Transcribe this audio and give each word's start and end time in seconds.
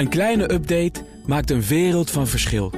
Een 0.00 0.08
kleine 0.08 0.52
update 0.52 1.04
maakt 1.26 1.50
een 1.50 1.62
wereld 1.62 2.10
van 2.10 2.26
verschil. 2.26 2.72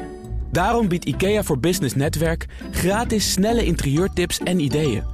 Daarom 0.50 0.88
biedt 0.88 1.04
IKEA 1.04 1.42
voor 1.42 1.58
Business 1.58 1.94
Netwerk 1.94 2.46
gratis 2.70 3.32
snelle 3.32 3.64
interieurtips 3.64 4.38
en 4.38 4.60
ideeën. 4.60 5.04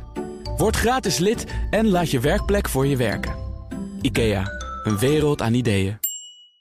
Word 0.56 0.76
gratis 0.76 1.18
lid 1.18 1.46
en 1.70 1.88
laat 1.88 2.10
je 2.10 2.20
werkplek 2.20 2.68
voor 2.68 2.86
je 2.86 2.96
werken. 2.96 3.34
IKEA, 4.00 4.44
een 4.84 4.98
wereld 4.98 5.42
aan 5.42 5.54
ideeën. 5.54 5.98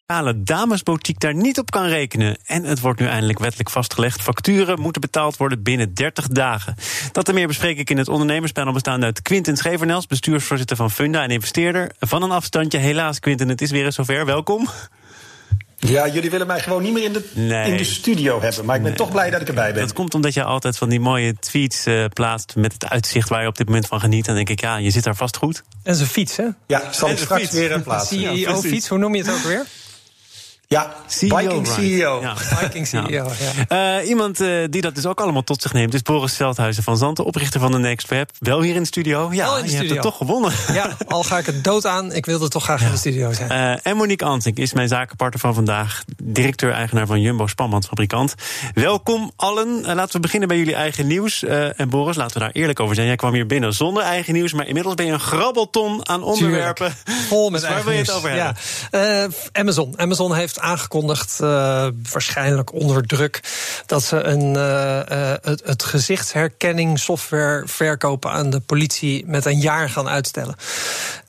lokale 0.07 0.43
damesboutique 0.43 1.19
daar 1.19 1.35
niet 1.35 1.59
op 1.59 1.71
kan 1.71 1.85
rekenen. 1.85 2.37
En 2.45 2.63
het 2.63 2.79
wordt 2.79 2.99
nu 2.99 3.05
eindelijk 3.05 3.39
wettelijk 3.39 3.69
vastgelegd. 3.69 4.21
Facturen 4.21 4.79
moeten 4.79 5.01
betaald 5.01 5.37
worden 5.37 5.63
binnen 5.63 5.93
30 5.93 6.27
dagen. 6.27 6.75
Dat 7.11 7.27
en 7.27 7.33
meer 7.33 7.47
bespreek 7.47 7.77
ik 7.77 7.89
in 7.89 7.97
het 7.97 8.09
ondernemerspanel 8.09 8.73
bestaande 8.73 9.05
uit 9.05 9.21
Quinten 9.21 9.57
Schevernels, 9.57 10.07
bestuursvoorzitter 10.07 10.75
van 10.75 10.91
Funda 10.91 11.23
en 11.23 11.29
investeerder. 11.29 11.91
Van 11.99 12.23
een 12.23 12.31
afstandje, 12.31 12.77
helaas, 12.77 13.19
Quinten, 13.19 13.49
het 13.49 13.61
is 13.61 13.71
weer 13.71 13.85
eens 13.85 13.95
zover. 13.95 14.25
Welkom. 14.25 14.67
Ja, 15.79 16.07
jullie 16.07 16.29
willen 16.29 16.47
mij 16.47 16.59
gewoon 16.59 16.83
niet 16.83 16.93
meer 16.93 17.03
in 17.03 17.13
de, 17.13 17.29
Nee. 17.33 17.71
in 17.71 17.77
de 17.77 17.83
studio 17.83 18.41
hebben. 18.41 18.65
Maar 18.65 18.75
ik 18.75 18.83
ben 18.83 18.95
toch 18.95 19.11
blij 19.11 19.29
dat 19.29 19.41
ik 19.41 19.47
erbij 19.47 19.73
ben. 19.73 19.81
Dat 19.81 19.93
komt 19.93 20.13
omdat 20.13 20.33
je 20.33 20.43
altijd 20.43 20.77
van 20.77 20.89
die 20.89 20.99
mooie 20.99 21.35
tweets 21.39 21.85
eh, 21.85 22.05
plaatst 22.13 22.55
met 22.55 22.73
het 22.73 22.85
uitzicht 22.89 23.29
waar 23.29 23.41
je 23.41 23.47
op 23.47 23.57
dit 23.57 23.65
moment 23.67 23.87
van 23.87 23.99
geniet. 23.99 24.25
Dan 24.25 24.35
denk 24.35 24.49
ik, 24.49 24.61
ja, 24.61 24.77
je 24.77 24.89
zit 24.89 25.03
daar 25.03 25.15
vast 25.15 25.37
goed. 25.37 25.63
En 25.83 25.95
zijn 25.95 26.09
fiets, 26.09 26.37
hè? 26.37 26.45
Ja, 26.67 26.91
zal 26.93 27.07
En 27.07 27.13
ik 27.13 27.19
de 27.19 27.23
straks 27.23 27.41
fiets. 27.41 27.53
weer 27.53 27.81
plaatsen. 27.81 28.19
Ja, 28.19 28.35
CEO-fiets, 28.35 28.87
hoe 28.87 28.97
noem 28.97 29.15
je 29.15 29.21
het 29.23 29.31
ook 29.33 29.43
weer? 29.43 29.65
Viking 30.67 31.51
right. 31.51 31.67
CEO. 31.67 32.21
Ja. 32.21 32.35
Viking 32.61 32.87
CEO, 32.87 33.07
ja. 33.09 33.97
Eh, 33.99 34.07
iemand 34.09 34.39
eh, 34.39 34.49
die 34.69 34.81
dat 34.81 34.95
dus 34.95 35.05
ook 35.05 35.21
allemaal 35.21 35.43
tot 35.43 35.61
zich 35.61 35.73
neemt 35.73 35.93
is 35.93 36.01
Boris 36.01 36.33
Veldhuizen 36.33 36.83
van 36.83 36.97
Zanten, 36.97 37.25
oprichter 37.25 37.59
van 37.59 37.71
de 37.71 37.77
Next 37.77 38.07
Web. 38.07 38.31
Wel 38.39 38.61
hier 38.61 38.75
in 38.75 38.81
de 38.81 38.87
studio. 38.87 39.29
Ja, 39.31 39.61
de 39.61 39.69
je 39.69 39.75
hebt 39.75 39.89
het 39.89 40.01
toch 40.01 40.17
gewonnen. 40.17 40.51
Ja, 40.73 40.97
al 41.07 41.23
ga 41.23 41.37
ik 41.37 41.45
het 41.45 41.63
dood 41.63 41.85
aan, 41.85 42.11
ik 42.13 42.25
wilde 42.25 42.47
toch 42.47 42.63
graag 42.63 42.81
in 42.81 42.91
de 42.91 42.97
studio 42.97 43.33
zijn. 43.33 43.49
Eh, 43.49 43.91
en 43.91 43.97
Monique 43.97 44.27
Ansink 44.27 44.57
is 44.57 44.73
mijn 44.73 44.87
zakenpartner 44.87 45.39
van 45.39 45.53
vandaag. 45.53 46.03
Directeur-eigenaar 46.23 47.07
van 47.07 47.21
Jumbo 47.21 47.47
Spanbandfabrikant. 47.47 48.35
Welkom 48.73 49.31
allen. 49.35 49.81
Laten 49.81 50.15
we 50.15 50.19
beginnen 50.19 50.47
bij 50.47 50.57
jullie 50.57 50.75
eigen 50.75 51.07
nieuws. 51.07 51.43
En 51.43 51.89
Boris, 51.89 52.15
laten 52.15 52.33
we 52.33 52.39
daar 52.39 52.51
eerlijk 52.53 52.79
over 52.79 52.95
zijn. 52.95 53.07
Jij 53.07 53.15
kwam 53.15 53.33
hier 53.33 53.47
binnen 53.47 53.73
zonder 53.73 54.03
eigen 54.03 54.33
nieuws. 54.33 54.53
Maar 54.53 54.67
inmiddels 54.67 54.95
ben 54.95 55.05
je 55.05 55.11
een 55.11 55.19
grabbelton 55.19 56.09
aan 56.09 56.23
onderwerpen. 56.23 56.95
Vol 57.27 57.49
met 57.49 57.61
Dus 57.61 57.69
waar 57.69 57.71
eigen 57.71 57.89
wil 57.89 57.99
je 57.99 58.05
het 58.05 58.15
over 58.15 58.29
hebben? 58.29 58.55
Ja. 58.91 59.27
Amazon. 59.51 59.93
Amazon 59.99 60.35
heeft 60.35 60.56
aangekondigd, 60.59 61.39
eh, 61.39 61.87
waarschijnlijk 62.11 62.73
onder 62.73 63.07
druk, 63.07 63.41
dat 63.85 64.03
ze 64.03 64.23
een, 64.23 64.55
eh, 64.55 65.31
eh, 65.31 65.37
het, 65.41 65.61
het 65.65 65.83
gezichtsherkenning 65.83 66.99
software 66.99 67.67
verkopen 67.67 68.31
aan 68.31 68.49
de 68.49 68.59
politie 68.59 69.25
met 69.25 69.45
een 69.45 69.59
jaar 69.59 69.89
gaan 69.89 70.07
uitstellen. 70.07 70.55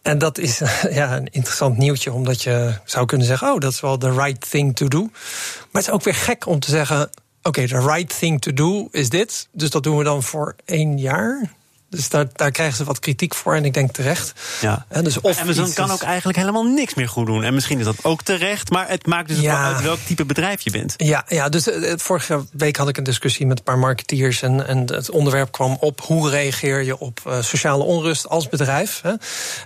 En 0.02 0.18
dat 0.18 0.38
is 0.38 0.58
ja, 0.90 1.16
een 1.16 1.28
interessant 1.30 1.76
nieuwtje, 1.76 2.12
omdat 2.12 2.42
je 2.42 2.74
zou 2.84 3.06
kunnen 3.06 3.26
zeggen: 3.26 3.52
oh, 3.52 3.58
dat 3.58 3.72
is 3.72 3.80
wel 3.80 3.98
the 3.98 4.12
right 4.12 4.50
thing 4.50 4.76
to 4.76 4.88
do. 4.88 5.00
Maar 5.00 5.82
het 5.82 5.86
is 5.86 5.90
ook 5.90 6.04
weer 6.04 6.14
gek 6.14 6.46
om 6.46 6.60
te 6.60 6.70
zeggen. 6.70 7.10
Oké, 7.42 7.66
the 7.66 7.80
right 7.80 8.18
thing 8.18 8.40
to 8.40 8.52
do 8.52 8.88
is 8.90 9.08
dit. 9.08 9.48
Dus 9.52 9.70
dat 9.70 9.82
doen 9.82 9.96
we 9.96 10.04
dan 10.04 10.22
voor 10.22 10.56
één 10.64 10.98
jaar. 10.98 11.50
Dus 11.90 12.08
daar, 12.08 12.26
daar 12.32 12.50
krijgen 12.50 12.76
ze 12.76 12.84
wat 12.84 12.98
kritiek 12.98 13.34
voor 13.34 13.54
en 13.54 13.64
ik 13.64 13.74
denk 13.74 13.92
terecht. 13.92 14.32
Ja. 14.60 14.84
En 14.88 15.04
dus 15.04 15.20
of 15.20 15.38
Amazon 15.38 15.72
kan 15.72 15.90
ook 15.90 16.02
eigenlijk 16.02 16.38
helemaal 16.38 16.62
niks 16.64 16.94
meer 16.94 17.08
goed 17.08 17.26
doen. 17.26 17.42
En 17.44 17.54
misschien 17.54 17.78
is 17.78 17.84
dat 17.84 18.04
ook 18.04 18.22
terecht. 18.22 18.70
Maar 18.70 18.88
het 18.88 19.06
maakt 19.06 19.28
dus 19.28 19.38
Ja. 19.38 19.62
wel 19.62 19.74
uit 19.74 19.82
welk 19.84 19.98
type 20.06 20.24
bedrijf 20.24 20.60
je 20.60 20.70
bent. 20.70 20.94
Ja, 20.96 21.24
ja, 21.28 21.48
dus 21.48 21.68
eh, 21.70 21.92
vorige 21.96 22.44
week 22.52 22.76
had 22.76 22.88
ik 22.88 22.96
een 22.96 23.04
discussie 23.04 23.46
met 23.46 23.58
een 23.58 23.64
paar 23.64 23.78
marketeers. 23.78 24.42
En, 24.42 24.66
en 24.66 24.78
het 24.78 25.10
onderwerp 25.10 25.52
kwam 25.52 25.76
op 25.80 26.00
hoe 26.00 26.30
reageer 26.30 26.82
je 26.82 26.98
op 26.98 27.20
eh, 27.26 27.42
sociale 27.42 27.82
onrust 27.84 28.28
als 28.28 28.48
bedrijf. 28.48 29.00
Hè? 29.02 29.12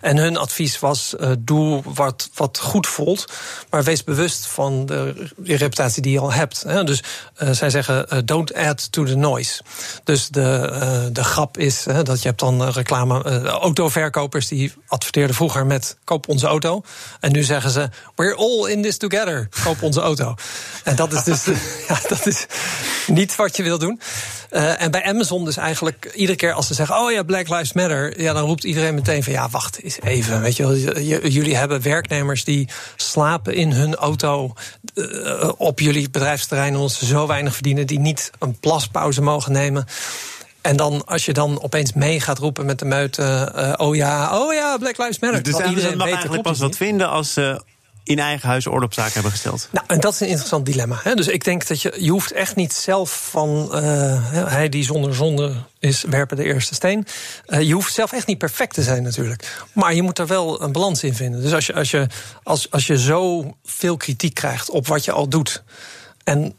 En 0.00 0.16
hun 0.16 0.36
advies 0.36 0.78
was: 0.78 1.16
eh, 1.16 1.30
doe 1.38 1.82
wat, 1.84 2.30
wat 2.34 2.58
goed 2.58 2.86
voelt. 2.86 3.32
Maar 3.70 3.84
wees 3.84 4.04
bewust 4.04 4.46
van 4.46 4.86
de, 4.86 5.30
de 5.36 5.56
reputatie 5.56 6.02
die 6.02 6.12
je 6.12 6.18
al 6.20 6.32
hebt. 6.32 6.62
Hè? 6.62 6.84
Dus 6.84 7.02
zij 7.50 7.70
zeggen: 7.70 8.26
don't 8.26 8.54
add 8.54 8.92
to 8.92 9.04
the 9.04 9.14
noise. 9.14 9.62
Dus 10.04 10.28
de, 10.28 11.08
de 11.12 11.24
grap 11.24 11.58
is 11.58 11.84
hè, 11.84 12.02
je 12.20 12.28
hebt 12.28 12.40
dan 12.40 12.64
eh, 12.64 12.72
reclame. 12.72 13.22
eh, 13.24 13.44
autoverkopers 13.44 14.48
die 14.48 14.72
adverteerden 14.86 15.36
vroeger 15.36 15.66
met 15.66 15.96
koop 16.04 16.28
onze 16.28 16.46
auto. 16.46 16.82
En 17.20 17.32
nu 17.32 17.42
zeggen 17.42 17.70
ze: 17.70 17.88
we're 18.14 18.34
all 18.36 18.70
in 18.70 18.82
this 18.82 18.96
together. 18.96 19.48
Koop 19.62 19.82
onze 19.82 20.00
auto. 20.00 20.34
En 20.84 20.96
dat 20.96 21.12
is 21.12 21.22
dus 21.22 21.44
ja, 21.88 21.98
dat 22.08 22.26
is 22.26 22.46
niet 23.06 23.36
wat 23.36 23.56
je 23.56 23.62
wil 23.62 23.78
doen. 23.78 24.00
Eh, 24.50 24.82
en 24.82 24.90
bij 24.90 25.04
Amazon 25.04 25.44
dus 25.44 25.56
eigenlijk 25.56 26.10
iedere 26.14 26.38
keer 26.38 26.52
als 26.52 26.66
ze 26.66 26.74
zeggen: 26.74 26.96
oh 26.96 27.12
ja, 27.12 27.22
Black 27.22 27.48
Lives 27.48 27.72
Matter, 27.72 28.20
ja, 28.20 28.32
dan 28.32 28.44
roept 28.44 28.64
iedereen 28.64 28.94
meteen 28.94 29.22
van 29.22 29.32
ja, 29.32 29.48
wacht 29.48 29.78
eens 29.78 30.00
even. 30.00 30.40
Weet 30.40 30.56
je, 30.56 30.66
wel, 30.66 31.00
jullie 31.28 31.56
hebben 31.56 31.82
werknemers 31.82 32.44
die 32.44 32.68
slapen 32.96 33.54
in 33.54 33.72
hun 33.72 33.94
auto 33.94 34.52
op 35.56 35.80
jullie 35.80 36.10
bedrijfsterrein 36.10 36.76
omdat 36.76 36.92
ze 36.92 37.06
zo 37.06 37.26
weinig 37.26 37.54
verdienen, 37.54 37.86
die 37.86 37.98
niet 37.98 38.30
een 38.38 38.58
plaspauze 38.58 39.22
mogen 39.22 39.52
nemen. 39.52 39.86
En 40.62 40.76
dan, 40.76 41.04
als 41.04 41.24
je 41.24 41.32
dan 41.32 41.62
opeens 41.62 41.92
mee 41.92 42.20
gaat 42.20 42.38
roepen 42.38 42.66
met 42.66 42.78
de 42.78 42.84
meute: 42.84 43.22
eh, 43.54 43.86
oh 43.86 43.94
ja, 43.94 44.40
oh 44.40 44.54
ja, 44.54 44.76
Black 44.78 44.98
Lives 44.98 45.18
Matter. 45.18 45.42
Dus 45.42 45.60
Amazon 45.60 45.96
mag 45.96 46.10
eigenlijk 46.10 46.42
pas 46.42 46.58
wat 46.58 46.76
vinden 46.76 47.08
als 47.08 47.32
ze 47.32 47.62
in 48.04 48.18
eigen 48.18 48.48
huis 48.48 48.66
orde 48.66 48.84
op 48.84 48.94
zaken 48.94 49.12
hebben 49.12 49.30
gesteld. 49.30 49.68
Nou, 49.70 49.86
en 49.86 50.00
dat 50.00 50.12
is 50.14 50.20
een 50.20 50.26
interessant 50.26 50.66
dilemma. 50.66 51.00
Hè? 51.02 51.14
Dus 51.14 51.28
ik 51.28 51.44
denk 51.44 51.66
dat 51.66 51.82
je, 51.82 51.96
je 51.98 52.10
hoeft 52.10 52.32
echt 52.32 52.56
niet 52.56 52.72
zelf 52.72 53.28
van 53.30 53.74
eh, 53.74 54.32
hij 54.46 54.68
die 54.68 54.84
zonder 54.84 55.14
zonde 55.14 55.54
is, 55.78 56.02
werpen 56.02 56.36
de 56.36 56.44
eerste 56.44 56.74
steen. 56.74 57.06
Eh, 57.46 57.60
je 57.60 57.74
hoeft 57.74 57.94
zelf 57.94 58.12
echt 58.12 58.26
niet 58.26 58.38
perfect 58.38 58.74
te 58.74 58.82
zijn 58.82 59.02
natuurlijk. 59.02 59.64
Maar 59.72 59.94
je 59.94 60.02
moet 60.02 60.18
er 60.18 60.26
wel 60.26 60.62
een 60.62 60.72
balans 60.72 61.02
in 61.02 61.14
vinden. 61.14 61.42
Dus 61.42 61.52
als 61.52 61.66
je, 61.66 61.74
als 61.74 61.90
je, 61.90 62.06
als, 62.42 62.70
als 62.70 62.86
je 62.86 62.98
zo 62.98 63.54
veel 63.64 63.96
kritiek 63.96 64.34
krijgt 64.34 64.70
op 64.70 64.86
wat 64.86 65.04
je 65.04 65.12
al 65.12 65.28
doet. 65.28 65.62
En 66.24 66.54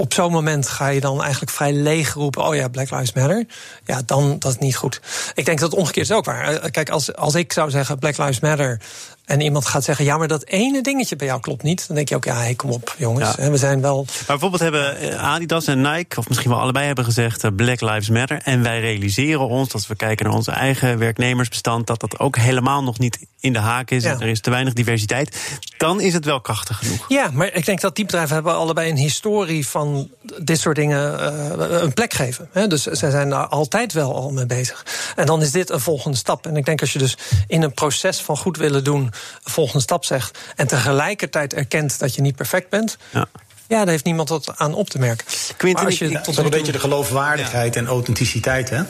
op 0.00 0.14
zo'n 0.14 0.32
moment 0.32 0.68
ga 0.68 0.88
je 0.88 1.00
dan 1.00 1.22
eigenlijk 1.22 1.52
vrij 1.52 1.72
leeg 1.72 2.14
roepen: 2.14 2.44
Oh 2.44 2.54
ja, 2.54 2.68
Black 2.68 2.90
Lives 2.90 3.12
Matter. 3.12 3.46
Ja, 3.84 4.02
dan 4.06 4.36
dat 4.38 4.52
is 4.52 4.58
niet 4.58 4.76
goed. 4.76 5.00
Ik 5.34 5.44
denk 5.44 5.58
dat 5.60 5.70
het 5.70 5.78
omgekeerd 5.80 6.10
is 6.10 6.16
ook 6.16 6.24
waar. 6.24 6.44
Eh, 6.44 6.70
Kijk, 6.70 6.90
als, 6.90 7.14
als 7.14 7.34
ik 7.34 7.52
zou 7.52 7.70
zeggen 7.70 7.98
Black 7.98 8.18
Lives 8.18 8.40
Matter. 8.40 8.80
en 9.24 9.40
iemand 9.40 9.66
gaat 9.66 9.84
zeggen: 9.84 10.04
Ja, 10.04 10.16
maar 10.16 10.28
dat 10.28 10.44
ene 10.44 10.82
dingetje 10.82 11.16
bij 11.16 11.26
jou 11.26 11.40
klopt 11.40 11.62
niet. 11.62 11.86
dan 11.86 11.96
denk 11.96 12.08
je 12.08 12.14
ook: 12.16 12.24
Ja, 12.24 12.36
hey, 12.36 12.54
kom 12.54 12.70
op, 12.70 12.94
jongens. 12.98 13.34
Ja. 13.36 13.50
We 13.50 13.56
zijn 13.56 13.80
wel. 13.80 14.04
Maar 14.04 14.24
bijvoorbeeld 14.26 14.62
hebben 14.62 14.96
eh, 14.98 15.22
Adidas 15.32 15.66
en 15.66 15.80
Nike, 15.80 16.18
of 16.18 16.28
misschien 16.28 16.50
wel 16.50 16.60
allebei, 16.60 16.86
hebben 16.86 17.04
gezegd 17.04 17.44
eh, 17.44 17.50
Black 17.56 17.80
Lives 17.80 18.08
Matter. 18.08 18.40
En 18.44 18.62
wij 18.62 18.80
realiseren 18.80 19.48
ons, 19.48 19.68
dat 19.68 19.86
we 19.86 19.96
kijken 19.96 20.26
naar 20.26 20.34
onze 20.34 20.50
eigen 20.50 20.98
werknemersbestand, 20.98 21.86
dat 21.86 22.00
dat 22.00 22.18
ook 22.18 22.36
helemaal 22.36 22.82
nog 22.82 22.98
niet 22.98 23.18
in 23.40 23.52
de 23.52 23.58
haak 23.58 23.90
is. 23.90 24.02
Ja. 24.02 24.16
Er 24.20 24.28
is 24.28 24.40
te 24.40 24.50
weinig 24.50 24.72
diversiteit. 24.72 25.58
Dan 25.76 26.00
is 26.00 26.12
het 26.12 26.24
wel 26.24 26.40
krachtig 26.40 26.78
genoeg. 26.78 27.04
Ja, 27.08 27.30
maar 27.32 27.54
ik 27.54 27.64
denk 27.64 27.80
dat 27.80 27.96
die 27.96 28.04
bedrijven 28.04 28.34
hebben 28.34 28.54
allebei 28.54 28.90
een 28.90 28.96
historie 28.96 29.66
van 29.68 29.89
dit 30.42 30.58
soort 30.60 30.76
dingen 30.76 31.20
eh, 31.20 31.80
een 31.82 31.94
plek 31.94 32.12
geven. 32.12 32.48
Hè? 32.52 32.66
Dus 32.66 32.82
zij 32.82 33.10
zijn 33.10 33.30
daar 33.30 33.46
altijd 33.46 33.92
wel 33.92 34.14
al 34.14 34.30
mee 34.30 34.46
bezig. 34.46 34.84
En 35.16 35.26
dan 35.26 35.42
is 35.42 35.50
dit 35.52 35.70
een 35.70 35.80
volgende 35.80 36.16
stap. 36.16 36.46
En 36.46 36.56
ik 36.56 36.64
denk 36.64 36.80
als 36.80 36.92
je 36.92 36.98
dus 36.98 37.16
in 37.46 37.62
een 37.62 37.74
proces 37.74 38.20
van 38.20 38.36
goed 38.36 38.56
willen 38.56 38.84
doen 38.84 39.02
een 39.02 39.12
volgende 39.52 39.82
stap 39.82 40.04
zegt. 40.04 40.38
en 40.56 40.66
tegelijkertijd 40.66 41.54
erkent 41.54 41.98
dat 41.98 42.14
je 42.14 42.22
niet 42.22 42.36
perfect 42.36 42.68
bent. 42.68 42.96
Ja. 43.10 43.26
Ja, 43.68 43.78
daar 43.78 43.88
heeft 43.88 44.04
niemand 44.04 44.28
wat 44.28 44.52
aan 44.56 44.74
op 44.74 44.90
te 44.90 44.98
merken. 44.98 45.26
Quinten, 45.56 45.82
Maar 45.82 45.90
als 45.90 45.98
je 45.98 46.04
ik- 46.04 46.10
tot 46.16 46.24
Dat 46.24 46.28
is 46.34 46.36
nu 46.36 46.44
een 46.44 46.50
beetje 46.50 46.72
de 46.72 46.78
geloofwaardigheid 46.78 47.76
en 47.76 47.86
authenticiteit, 47.86 48.70
hè? 48.70 48.82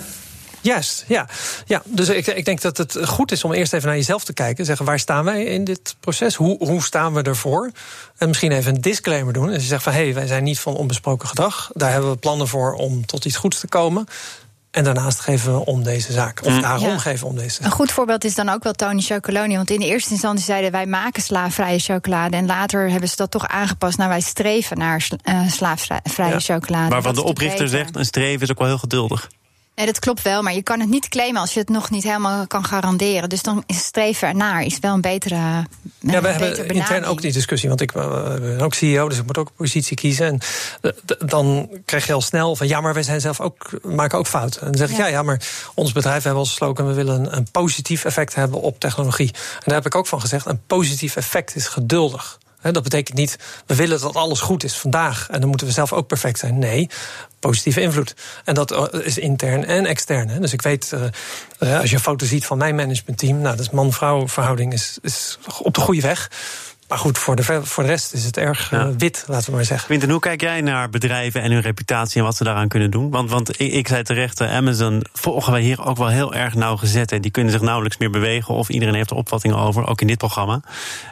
Juist, 0.60 1.04
ja. 1.08 1.28
ja 1.66 1.82
dus 1.84 2.08
ik, 2.08 2.26
ik 2.26 2.44
denk 2.44 2.60
dat 2.60 2.76
het 2.76 2.96
goed 3.04 3.32
is 3.32 3.44
om 3.44 3.52
eerst 3.52 3.72
even 3.72 3.88
naar 3.88 3.96
jezelf 3.96 4.24
te 4.24 4.32
kijken. 4.32 4.64
Zeggen, 4.64 4.86
waar 4.86 4.98
staan 4.98 5.24
wij 5.24 5.44
in 5.44 5.64
dit 5.64 5.96
proces? 6.00 6.34
Hoe, 6.34 6.56
hoe 6.58 6.82
staan 6.82 7.12
we 7.14 7.22
ervoor? 7.22 7.70
En 8.16 8.28
misschien 8.28 8.52
even 8.52 8.74
een 8.74 8.80
disclaimer 8.80 9.32
doen. 9.32 9.46
Dus 9.46 9.62
je 9.62 9.68
zegt 9.68 9.82
van, 9.82 9.92
hé, 9.92 10.02
hey, 10.04 10.14
wij 10.14 10.26
zijn 10.26 10.44
niet 10.44 10.60
van 10.60 10.74
onbesproken 10.76 11.28
gedrag. 11.28 11.70
Daar 11.74 11.92
hebben 11.92 12.10
we 12.10 12.16
plannen 12.16 12.48
voor 12.48 12.72
om 12.72 13.06
tot 13.06 13.24
iets 13.24 13.36
goeds 13.36 13.60
te 13.60 13.68
komen. 13.68 14.06
En 14.70 14.84
daarnaast 14.84 15.20
geven 15.20 15.52
we 15.54 15.64
om 15.64 15.82
deze 15.82 16.12
zaak. 16.12 16.40
Of 16.44 16.60
daarom 16.60 16.88
Ja. 16.88 16.98
geven 16.98 17.20
we 17.20 17.26
om 17.26 17.36
deze 17.36 17.58
Een 17.58 17.64
zaak. 17.64 17.72
goed 17.74 17.92
voorbeeld 17.92 18.24
is 18.24 18.34
dan 18.34 18.48
ook 18.48 18.62
wel 18.62 18.72
Tony 18.72 19.00
Chocoloni. 19.00 19.56
Want 19.56 19.70
in 19.70 19.80
de 19.80 19.86
eerste 19.86 20.10
instantie 20.10 20.44
zeiden 20.44 20.70
wij 20.70 20.86
maken 20.86 21.22
slaafvrije 21.22 21.78
chocolade. 21.78 22.36
En 22.36 22.46
later 22.46 22.90
hebben 22.90 23.08
ze 23.08 23.16
dat 23.16 23.30
toch 23.30 23.48
aangepast 23.48 23.98
naar 23.98 24.08
wij 24.08 24.20
streven 24.20 24.78
naar 24.78 25.08
eh, 25.22 25.40
slaafvrije 25.48 26.30
Ja. 26.32 26.38
chocolade. 26.40 26.88
Waarvan 26.90 27.14
Dat 27.14 27.24
de 27.24 27.30
oprichter 27.30 27.68
zegt, 27.68 27.96
een 27.96 28.04
streven 28.04 28.40
is 28.42 28.50
ook 28.50 28.58
wel 28.58 28.66
heel 28.68 28.78
geduldig. 28.78 29.28
Nee, 29.80 29.88
dat 29.88 29.98
klopt 29.98 30.22
wel, 30.22 30.42
maar 30.42 30.54
je 30.54 30.62
kan 30.62 30.80
het 30.80 30.88
niet 30.88 31.08
claimen 31.08 31.40
als 31.40 31.52
je 31.54 31.60
het 31.60 31.68
nog 31.68 31.90
niet 31.90 32.02
helemaal 32.02 32.46
kan 32.46 32.64
garanderen. 32.64 33.28
Dus 33.28 33.42
dan 33.42 33.62
is 33.66 33.78
streven 33.84 34.28
ernaar 34.28 34.62
is 34.62 34.78
wel 34.78 34.94
een 34.94 35.00
betere. 35.00 35.34
eh, 35.34 35.58
Ja, 36.00 36.20
we 36.20 36.28
hebben 36.28 36.48
intern 36.48 36.66
benadering. 36.68 37.06
ook 37.06 37.20
die 37.20 37.32
discussie. 37.32 37.68
Want 37.68 37.80
ik 37.80 37.92
eh, 37.92 38.34
ben 38.34 38.60
ook 38.60 38.74
CEO, 38.74 39.08
dus 39.08 39.18
ik 39.18 39.26
moet 39.26 39.38
ook 39.38 39.46
een 39.48 39.54
positie 39.54 39.96
kiezen. 39.96 40.26
En 40.26 40.38
eh, 40.80 41.28
dan 41.28 41.68
krijg 41.84 42.06
je 42.06 42.12
al 42.12 42.20
snel 42.20 42.56
van... 42.56 42.68
ja, 42.68 42.80
maar 42.80 42.94
wij 42.94 43.02
zijn 43.02 43.20
zelf 43.20 43.40
ook, 43.40 43.70
maken 43.82 44.18
ook 44.18 44.26
fouten. 44.26 44.60
En 44.60 44.66
dan 44.66 44.76
zeg 44.76 44.90
ik, 44.90 44.96
ja, 44.96 45.06
Ja. 45.06 45.10
ja, 45.12 45.22
maar 45.22 45.42
ons 45.74 45.92
bedrijf 45.92 46.22
hebben 46.22 46.40
als 46.40 46.54
slogan... 46.54 46.86
we 46.86 46.92
willen 46.94 47.20
een, 47.20 47.36
een 47.36 47.50
positief 47.50 48.04
effect 48.04 48.34
hebben 48.34 48.60
op 48.60 48.80
technologie. 48.80 49.30
En 49.32 49.62
daar 49.64 49.74
heb 49.74 49.86
ik 49.86 49.94
ook 49.94 50.06
van 50.06 50.20
gezegd... 50.20 50.46
een 50.46 50.60
positief 50.66 51.16
effect 51.16 51.56
is 51.56 51.66
geduldig. 51.66 52.38
Dat 52.62 52.82
betekent 52.82 53.16
niet, 53.16 53.38
we 53.66 53.74
willen 53.74 54.00
dat 54.00 54.16
alles 54.16 54.40
goed 54.40 54.64
is 54.64 54.76
vandaag... 54.76 55.28
en 55.30 55.40
dan 55.40 55.48
moeten 55.48 55.66
we 55.66 55.72
zelf 55.72 55.92
ook 55.92 56.06
perfect 56.06 56.38
zijn. 56.38 56.58
Nee, 56.58 56.88
positieve 57.38 57.80
invloed. 57.80 58.14
En 58.44 58.54
dat 58.54 58.70
eh, 58.70 59.06
is 59.06 59.18
intern 59.18 59.64
en 59.64 59.86
extern. 59.86 60.40
Dus 60.40 60.52
ik 60.52 60.62
weet, 60.62 60.92
eh, 60.92 61.04
eh, 61.58 61.80
als 61.80 61.90
je 61.90 61.98
foto 61.98 62.26
ziet 62.26 62.46
van 62.46 62.58
mijn 62.58 62.74
managementteam... 62.74 63.40
nou, 63.40 63.56
dat 63.56 63.66
is 63.66 63.70
man-vrouw 63.70 64.28
verhouding 64.28 64.72
is, 64.72 64.98
is 65.02 65.38
op 65.62 65.74
de 65.74 65.80
goede 65.80 66.00
weg... 66.00 66.30
Maar 66.90 66.98
goed, 66.98 67.18
voor 67.18 67.36
de, 67.36 67.42
voor 67.62 67.82
de 67.82 67.88
rest 67.88 68.12
is 68.12 68.24
het 68.24 68.36
erg 68.36 68.72
uh, 68.72 68.86
wit, 68.98 69.24
laten 69.26 69.50
we 69.50 69.56
maar 69.56 69.64
zeggen. 69.64 69.86
Quinten, 69.86 70.10
hoe 70.10 70.20
kijk 70.20 70.40
jij 70.40 70.60
naar 70.60 70.90
bedrijven 70.90 71.42
en 71.42 71.52
hun 71.52 71.60
reputatie 71.60 72.18
en 72.18 72.24
wat 72.24 72.36
ze 72.36 72.44
daaraan 72.44 72.68
kunnen 72.68 72.90
doen? 72.90 73.10
Want, 73.10 73.30
want 73.30 73.60
ik, 73.60 73.72
ik 73.72 73.88
zei 73.88 74.02
terecht, 74.02 74.40
Amazon 74.40 75.04
volgen 75.12 75.52
wij 75.52 75.60
hier 75.60 75.84
ook 75.84 75.96
wel 75.96 76.08
heel 76.08 76.34
erg 76.34 76.54
nauwgezet. 76.54 77.12
En 77.12 77.20
die 77.20 77.30
kunnen 77.30 77.52
zich 77.52 77.60
nauwelijks 77.60 77.98
meer 77.98 78.10
bewegen. 78.10 78.54
Of 78.54 78.68
iedereen 78.68 78.94
heeft 78.94 79.10
er 79.10 79.16
opvattingen 79.16 79.56
over, 79.56 79.86
ook 79.86 80.00
in 80.00 80.06
dit 80.06 80.18
programma. 80.18 80.62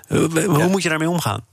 Uh, 0.08 0.24
hoe 0.46 0.58
ja. 0.58 0.66
moet 0.66 0.82
je 0.82 0.88
daarmee 0.88 1.10
omgaan? 1.10 1.44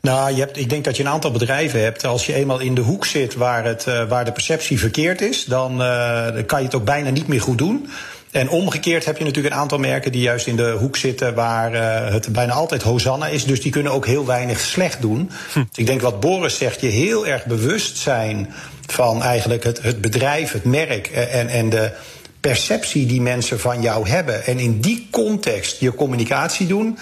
Nou, 0.00 0.32
je 0.32 0.40
hebt, 0.40 0.56
ik 0.56 0.70
denk 0.70 0.84
dat 0.84 0.96
je 0.96 1.02
een 1.02 1.08
aantal 1.08 1.30
bedrijven 1.30 1.82
hebt. 1.82 2.04
Als 2.04 2.26
je 2.26 2.34
eenmaal 2.34 2.58
in 2.58 2.74
de 2.74 2.80
hoek 2.80 3.06
zit 3.06 3.34
waar, 3.34 3.64
het, 3.64 3.86
uh, 3.88 4.08
waar 4.08 4.24
de 4.24 4.32
perceptie 4.32 4.78
verkeerd 4.78 5.20
is, 5.20 5.44
dan, 5.44 5.72
uh, 5.72 6.32
dan 6.32 6.46
kan 6.46 6.58
je 6.58 6.64
het 6.64 6.74
ook 6.74 6.84
bijna 6.84 7.10
niet 7.10 7.28
meer 7.28 7.40
goed 7.40 7.58
doen. 7.58 7.88
En 8.34 8.48
omgekeerd 8.48 9.04
heb 9.04 9.18
je 9.18 9.24
natuurlijk 9.24 9.54
een 9.54 9.60
aantal 9.60 9.78
merken 9.78 10.12
die 10.12 10.20
juist 10.20 10.46
in 10.46 10.56
de 10.56 10.70
hoek 10.70 10.96
zitten 10.96 11.34
waar 11.34 11.74
uh, 11.74 12.12
het 12.12 12.32
bijna 12.32 12.52
altijd 12.52 12.82
Hosanna 12.82 13.26
is. 13.26 13.44
Dus 13.44 13.60
die 13.60 13.72
kunnen 13.72 13.92
ook 13.92 14.06
heel 14.06 14.26
weinig 14.26 14.60
slecht 14.60 15.00
doen. 15.00 15.30
Hm. 15.52 15.58
Dus 15.58 15.78
ik 15.78 15.86
denk 15.86 16.00
wat 16.00 16.20
Boris 16.20 16.56
zegt, 16.56 16.80
je 16.80 16.86
heel 16.86 17.26
erg 17.26 17.46
bewust 17.46 17.96
zijn 17.96 18.54
van 18.86 19.22
eigenlijk 19.22 19.64
het, 19.64 19.82
het 19.82 20.00
bedrijf, 20.00 20.52
het 20.52 20.64
merk 20.64 21.06
en, 21.06 21.48
en 21.48 21.70
de 21.70 21.92
perceptie 22.40 23.06
die 23.06 23.20
mensen 23.20 23.60
van 23.60 23.80
jou 23.80 24.08
hebben. 24.08 24.44
En 24.46 24.58
in 24.58 24.80
die 24.80 25.08
context 25.10 25.80
je 25.80 25.94
communicatie 25.94 26.66
doen, 26.66 26.98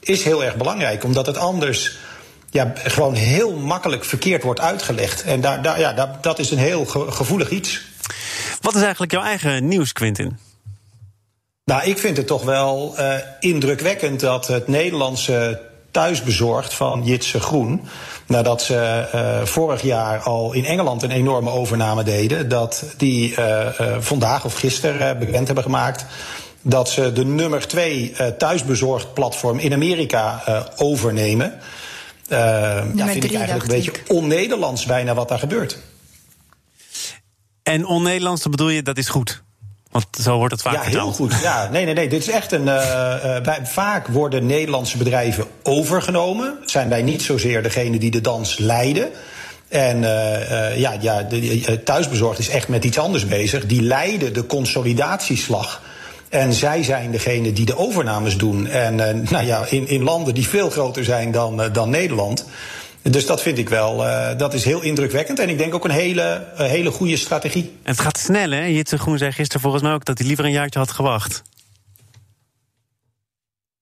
is 0.00 0.22
heel 0.22 0.44
erg 0.44 0.56
belangrijk. 0.56 1.04
Omdat 1.04 1.26
het 1.26 1.36
anders 1.36 1.98
ja, 2.50 2.72
gewoon 2.76 3.14
heel 3.14 3.56
makkelijk 3.56 4.04
verkeerd 4.04 4.42
wordt 4.42 4.60
uitgelegd. 4.60 5.22
En 5.22 5.40
daar, 5.40 5.62
daar, 5.62 5.78
ja, 5.80 5.92
daar, 5.92 6.18
dat 6.20 6.38
is 6.38 6.50
een 6.50 6.58
heel 6.58 6.84
ge 6.84 7.10
gevoelig 7.12 7.50
iets. 7.50 7.80
Wat 8.60 8.74
is 8.74 8.82
eigenlijk 8.82 9.12
jouw 9.12 9.22
eigen 9.22 9.68
nieuws, 9.68 9.92
Quintin? 9.92 10.45
Nou, 11.70 11.84
ik 11.84 11.98
vind 11.98 12.16
het 12.16 12.26
toch 12.26 12.44
wel 12.44 12.94
uh, 12.98 13.14
indrukwekkend 13.40 14.20
dat 14.20 14.46
het 14.46 14.68
Nederlandse 14.68 15.60
thuisbezorgd 15.90 16.74
van 16.74 17.04
Jitse 17.04 17.40
Groen. 17.40 17.88
Nadat 18.26 18.62
ze 18.62 19.08
uh, 19.14 19.46
vorig 19.46 19.82
jaar 19.82 20.18
al 20.18 20.52
in 20.52 20.64
Engeland 20.64 21.02
een 21.02 21.10
enorme 21.10 21.50
overname 21.50 22.02
deden, 22.02 22.48
dat 22.48 22.84
die 22.96 23.34
uh, 23.38 23.66
vandaag 23.98 24.44
of 24.44 24.54
gisteren 24.54 25.18
bekend 25.18 25.46
hebben 25.46 25.64
gemaakt 25.64 26.06
dat 26.62 26.88
ze 26.88 27.12
de 27.12 27.24
nummer 27.24 27.66
twee 27.66 28.12
thuisbezorgd 28.38 29.14
platform 29.14 29.58
in 29.58 29.72
Amerika 29.72 30.42
overnemen. 30.76 31.52
Uh, 32.28 32.38
ja, 32.94 33.06
vind 33.06 33.24
ik 33.24 33.34
eigenlijk 33.34 33.62
een 33.62 33.76
beetje 33.76 33.92
on-Nederlands 34.06 34.84
bijna 34.84 35.14
wat 35.14 35.28
daar 35.28 35.38
gebeurt. 35.38 35.78
En 37.62 37.86
on-Nederlands, 37.86 38.46
bedoel 38.48 38.68
je, 38.68 38.82
dat 38.82 38.98
is 38.98 39.08
goed? 39.08 39.44
Want 39.96 40.06
zo 40.22 40.36
wordt 40.36 40.52
het 40.52 40.62
vaak 40.62 40.74
Ja, 40.74 40.80
heel 40.82 41.12
goed. 41.12 41.34
Ja, 41.42 41.68
nee, 41.72 41.84
nee, 41.84 41.94
nee. 41.94 42.08
Dit 42.08 42.20
is 42.20 42.28
echt 42.28 42.52
een. 42.52 42.66
Uh, 42.66 43.40
bij, 43.42 43.58
vaak 43.62 44.06
worden 44.06 44.46
Nederlandse 44.46 44.96
bedrijven 44.96 45.46
overgenomen. 45.62 46.58
Zijn 46.64 46.88
wij 46.88 47.02
niet 47.02 47.22
zozeer 47.22 47.62
degene 47.62 47.98
die 47.98 48.10
de 48.10 48.20
dans 48.20 48.58
leiden. 48.58 49.08
En 49.68 49.96
uh, 50.02 50.78
ja, 50.78 50.96
ja 51.00 51.22
de, 51.22 51.80
thuisbezorgd 51.84 52.38
is 52.38 52.48
echt 52.48 52.68
met 52.68 52.84
iets 52.84 52.98
anders 52.98 53.26
bezig. 53.26 53.66
Die 53.66 53.82
leiden 53.82 54.32
de 54.32 54.46
consolidatieslag. 54.46 55.82
En 56.28 56.52
zij 56.52 56.82
zijn 56.82 57.10
degene 57.10 57.52
die 57.52 57.66
de 57.66 57.76
overnames 57.76 58.36
doen. 58.36 58.66
En 58.66 58.94
nou 59.30 59.46
ja, 59.46 59.64
in, 59.68 59.88
in 59.88 60.02
landen 60.02 60.34
die 60.34 60.48
veel 60.48 60.70
groter 60.70 61.04
zijn 61.04 61.30
dan, 61.30 61.62
dan 61.72 61.90
Nederland. 61.90 62.44
Dus 63.10 63.26
dat 63.26 63.42
vind 63.42 63.58
ik 63.58 63.68
wel, 63.68 64.06
uh, 64.06 64.28
dat 64.36 64.54
is 64.54 64.64
heel 64.64 64.82
indrukwekkend. 64.82 65.38
En 65.38 65.48
ik 65.48 65.58
denk 65.58 65.74
ook 65.74 65.84
een 65.84 65.90
hele, 65.90 66.46
uh, 66.52 66.66
hele 66.66 66.90
goede 66.90 67.16
strategie. 67.16 67.62
En 67.62 67.90
het 67.90 68.00
gaat 68.00 68.18
snel, 68.18 68.50
hè? 68.50 68.64
Jitse 68.64 68.98
Groen 68.98 69.18
zei 69.18 69.32
gisteren 69.32 69.62
volgens 69.62 69.82
mij 69.82 69.92
ook 69.92 70.04
dat 70.04 70.18
hij 70.18 70.26
liever 70.26 70.44
een 70.44 70.50
jaartje 70.50 70.78
had 70.78 70.90
gewacht. 70.90 71.42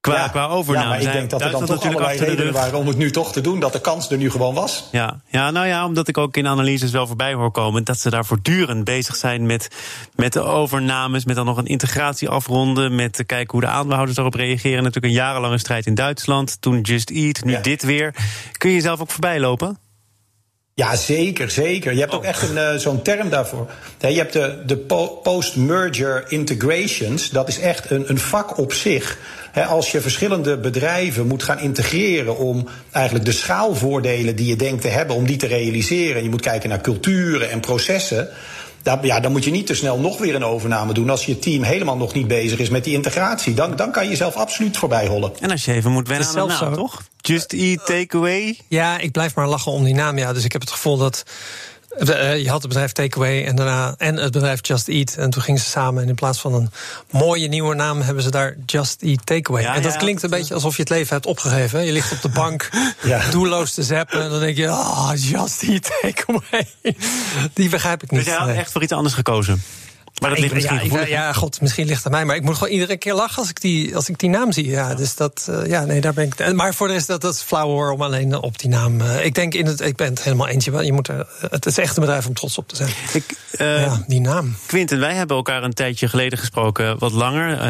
Qua, 0.04 0.14
ja, 0.14 0.28
qua 0.28 0.46
overname. 0.46 0.84
Ja, 0.84 0.90
maar 0.90 1.00
ik 1.00 1.12
denk 1.12 1.30
dat 1.30 1.40
er 1.40 1.50
dan 1.50 1.66
toch 1.66 1.84
allerlei 1.84 2.18
redenen 2.18 2.52
waren 2.52 2.78
om 2.78 2.86
het 2.86 2.96
nu 2.96 3.10
toch 3.10 3.32
te 3.32 3.40
doen. 3.40 3.60
Dat 3.60 3.72
de 3.72 3.80
kans 3.80 4.10
er 4.10 4.16
nu 4.16 4.30
gewoon 4.30 4.54
was. 4.54 4.88
Ja, 4.90 5.20
ja, 5.26 5.50
nou 5.50 5.66
ja, 5.66 5.86
omdat 5.86 6.08
ik 6.08 6.18
ook 6.18 6.36
in 6.36 6.46
analyses 6.46 6.90
wel 6.90 7.06
voorbij 7.06 7.34
hoor 7.34 7.50
komen... 7.50 7.84
dat 7.84 7.98
ze 7.98 8.10
daar 8.10 8.24
voortdurend 8.24 8.84
bezig 8.84 9.16
zijn 9.16 9.46
met, 9.46 9.68
met 10.14 10.32
de 10.32 10.42
overnames... 10.42 11.24
met 11.24 11.36
dan 11.36 11.46
nog 11.46 11.56
een 11.56 11.66
integratie 11.66 12.28
afronden... 12.28 12.94
met 12.94 13.12
te 13.12 13.24
kijken 13.24 13.52
hoe 13.52 13.60
de 13.60 13.66
aandeelhouders 13.66 14.16
daarop 14.16 14.34
reageren. 14.34 14.82
Natuurlijk 14.82 15.14
een 15.14 15.20
jarenlange 15.20 15.58
strijd 15.58 15.86
in 15.86 15.94
Duitsland. 15.94 16.56
Toen 16.60 16.80
Just 16.80 17.10
Eat, 17.10 17.44
nu 17.44 17.52
ja. 17.52 17.60
dit 17.60 17.82
weer. 17.82 18.14
Kun 18.52 18.68
je 18.68 18.76
jezelf 18.76 19.00
ook 19.00 19.10
voorbij 19.10 19.40
lopen? 19.40 19.78
Ja, 20.76 20.96
zeker, 20.96 21.50
zeker. 21.50 21.92
Je 21.92 22.00
hebt 22.00 22.12
oh. 22.12 22.18
ook 22.18 22.24
echt 22.24 22.42
een, 22.42 22.56
uh, 22.56 22.74
zo'n 22.74 23.02
term 23.02 23.28
daarvoor. 23.28 23.70
Je 23.98 24.06
hebt 24.06 24.32
de, 24.32 24.62
de 24.66 24.76
po 24.76 25.06
post-merger 25.06 26.24
integrations. 26.28 27.30
Dat 27.30 27.48
is 27.48 27.58
echt 27.58 27.90
een, 27.90 28.10
een 28.10 28.18
vak 28.18 28.58
op 28.58 28.72
zich. 28.72 29.18
He, 29.52 29.64
als 29.64 29.92
je 29.92 30.00
verschillende 30.00 30.58
bedrijven 30.58 31.26
moet 31.26 31.42
gaan 31.42 31.58
integreren 31.58 32.36
om 32.36 32.68
eigenlijk 32.92 33.24
de 33.24 33.32
schaalvoordelen 33.32 34.36
die 34.36 34.46
je 34.46 34.56
denkt 34.56 34.82
te 34.82 34.88
hebben, 34.88 35.16
om 35.16 35.26
die 35.26 35.36
te 35.36 35.46
realiseren. 35.46 36.22
Je 36.22 36.30
moet 36.30 36.40
kijken 36.40 36.68
naar 36.68 36.80
culturen 36.80 37.50
en 37.50 37.60
processen. 37.60 38.28
Dan, 38.84 38.98
ja, 39.02 39.20
dan 39.20 39.32
moet 39.32 39.44
je 39.44 39.50
niet 39.50 39.66
te 39.66 39.74
snel 39.74 39.98
nog 39.98 40.18
weer 40.18 40.34
een 40.34 40.44
overname 40.44 40.92
doen. 40.92 41.10
Als 41.10 41.26
je 41.26 41.38
team 41.38 41.62
helemaal 41.62 41.96
nog 41.96 42.14
niet 42.14 42.28
bezig 42.28 42.58
is 42.58 42.68
met 42.68 42.84
die 42.84 42.94
integratie, 42.94 43.54
dan, 43.54 43.76
dan 43.76 43.92
kan 43.92 44.04
je 44.04 44.10
jezelf 44.10 44.34
absoluut 44.34 44.76
voorbij 44.76 45.06
hollen. 45.06 45.32
En 45.40 45.50
als 45.50 45.64
je 45.64 45.72
even 45.72 45.92
moet 45.92 46.08
wennen 46.08 46.28
aan 46.28 46.48
de 46.48 46.54
naam, 46.60 46.74
toch? 46.74 47.02
Just 47.20 47.52
Eat 47.52 47.86
Takeaway? 47.86 48.58
Ja, 48.68 48.98
ik 48.98 49.12
blijf 49.12 49.34
maar 49.34 49.48
lachen 49.48 49.72
om 49.72 49.84
die 49.84 49.94
naam. 49.94 50.18
Ja. 50.18 50.32
Dus 50.32 50.44
ik 50.44 50.52
heb 50.52 50.60
het 50.60 50.70
gevoel 50.70 50.96
dat. 50.96 51.22
Je 51.98 52.44
had 52.46 52.58
het 52.58 52.68
bedrijf 52.68 52.92
Takeaway 52.92 53.44
en 53.44 53.56
daarna 53.56 53.94
en 53.98 54.16
het 54.16 54.32
bedrijf 54.32 54.66
Just 54.66 54.88
Eat. 54.88 55.14
En 55.14 55.30
toen 55.30 55.42
gingen 55.42 55.60
ze 55.60 55.66
samen. 55.66 56.02
En 56.02 56.08
in 56.08 56.14
plaats 56.14 56.40
van 56.40 56.54
een 56.54 56.70
mooie 57.10 57.48
nieuwe 57.48 57.74
naam 57.74 58.00
hebben 58.00 58.22
ze 58.22 58.30
daar 58.30 58.56
Just 58.66 59.02
Eat 59.02 59.26
Takeaway. 59.26 59.62
Ja, 59.62 59.74
en 59.74 59.82
dat 59.82 59.92
ja, 59.92 59.98
klinkt 59.98 60.22
een 60.22 60.30
beetje 60.30 60.54
alsof 60.54 60.76
je 60.76 60.82
het 60.82 60.90
leven 60.90 61.14
hebt 61.14 61.26
opgegeven. 61.26 61.84
Je 61.84 61.92
ligt 61.92 62.12
op 62.12 62.22
de 62.22 62.28
bank 62.28 62.70
ja. 63.02 63.30
doelloos 63.30 63.74
te 63.74 63.82
zappen. 63.82 64.22
En 64.22 64.30
dan 64.30 64.40
denk 64.40 64.56
je, 64.56 64.68
oh, 64.68 65.10
Just 65.16 65.62
Eat 65.62 65.90
Takeaway. 66.00 66.66
Die 67.52 67.68
begrijp 67.68 68.02
ik 68.02 68.10
niet. 68.10 68.24
Dus 68.24 68.28
jij 68.28 68.38
had 68.38 68.48
echt 68.48 68.72
voor 68.72 68.82
iets 68.82 68.92
anders 68.92 69.14
gekozen? 69.14 69.62
Maar 70.24 70.34
dat 70.34 70.42
ligt 70.42 70.54
misschien 70.54 70.98
ja, 70.98 71.06
ja, 71.06 71.32
god, 71.32 71.60
misschien 71.60 71.86
ligt 71.86 72.04
het 72.04 72.06
aan 72.06 72.12
mij. 72.12 72.24
Maar 72.24 72.36
ik 72.36 72.42
moet 72.42 72.54
gewoon 72.54 72.72
iedere 72.72 72.96
keer 72.96 73.14
lachen 73.14 73.38
als 73.38 73.48
ik 73.48 73.60
die, 73.60 73.96
als 73.96 74.08
ik 74.08 74.18
die 74.18 74.30
naam 74.30 74.52
zie. 74.52 74.66
Ja, 74.66 74.94
dus 74.94 75.16
dat, 75.16 75.46
uh, 75.50 75.66
ja, 75.66 75.84
nee, 75.84 76.00
daar 76.00 76.12
ben 76.12 76.24
ik. 76.24 76.52
Maar 76.52 76.74
voor 76.74 76.86
de 76.86 76.92
rest, 76.92 77.06
dat, 77.06 77.20
dat 77.20 77.34
is 77.34 77.40
flauw 77.40 77.68
hoor, 77.68 77.90
om 77.90 78.02
alleen 78.02 78.34
op 78.34 78.58
die 78.58 78.68
naam. 78.68 79.00
Uh, 79.00 79.24
ik 79.24 79.34
denk 79.34 79.54
in 79.54 79.66
het, 79.66 79.80
ik 79.80 79.96
ben 79.96 80.08
het 80.08 80.22
helemaal 80.22 80.48
eentje. 80.48 80.84
Je 80.84 80.92
moet 80.92 81.08
er, 81.08 81.26
het 81.50 81.66
is 81.66 81.78
echt 81.78 81.96
een 81.96 82.02
bedrijf 82.02 82.26
om 82.26 82.34
trots 82.34 82.58
op 82.58 82.68
te 82.68 82.76
zijn. 82.76 82.90
Ik, 83.12 83.24
uh, 83.60 83.80
ja, 83.80 84.04
die 84.06 84.20
naam. 84.20 84.56
Quinten, 84.66 84.98
wij 84.98 85.14
hebben 85.14 85.36
elkaar 85.36 85.62
een 85.62 85.74
tijdje 85.74 86.08
geleden 86.08 86.38
gesproken, 86.38 86.98
wat 86.98 87.12
langer. 87.12 87.60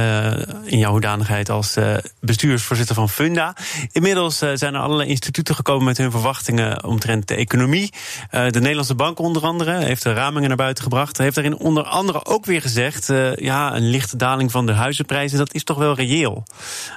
in 0.64 0.78
jouw 0.78 0.90
hoedanigheid 0.90 1.50
als 1.50 1.74
bestuursvoorzitter 2.20 2.94
van 2.94 3.08
Funda. 3.08 3.56
Inmiddels 3.92 4.38
zijn 4.38 4.74
er 4.74 4.80
allerlei 4.80 5.08
instituten 5.08 5.54
gekomen 5.54 5.84
met 5.84 5.96
hun 5.96 6.10
verwachtingen 6.10 6.84
omtrent 6.84 7.28
de 7.28 7.34
economie. 7.34 7.92
de 8.30 8.60
Nederlandse 8.60 8.94
Bank 8.94 9.18
onder 9.18 9.42
andere 9.42 9.84
heeft 9.84 10.02
de 10.02 10.12
ramingen 10.12 10.48
naar 10.48 10.56
buiten 10.56 10.82
gebracht. 10.82 11.18
Heeft 11.18 11.34
daarin 11.34 11.58
onder 11.58 11.84
andere 11.84 12.24
ook 12.24 12.43
weer 12.44 12.60
gezegd, 12.60 13.08
uh, 13.08 13.36
ja, 13.36 13.74
een 13.74 13.90
lichte 13.90 14.16
daling 14.16 14.50
van 14.50 14.66
de 14.66 14.72
huizenprijzen, 14.72 15.38
dat 15.38 15.54
is 15.54 15.64
toch 15.64 15.78
wel 15.78 15.94
reëel. 15.94 16.44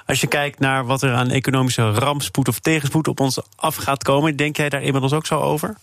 Als 0.06 0.22
je 0.22 0.28
kijkt 0.28 0.60
naar 0.60 0.86
wat 0.86 1.02
er 1.02 1.14
aan 1.14 1.30
economische 1.30 1.90
rampspoed 1.90 2.48
of 2.48 2.60
tegenspoed 2.60 3.08
op 3.08 3.20
ons 3.20 3.40
af 3.56 3.76
gaat 3.76 4.04
komen, 4.04 4.36
denk 4.36 4.58
jij 4.58 4.70
daar 4.70 4.84
inmiddels 4.84 5.14
ook 5.14 5.26
zo 5.26 5.40
over? 5.40 5.76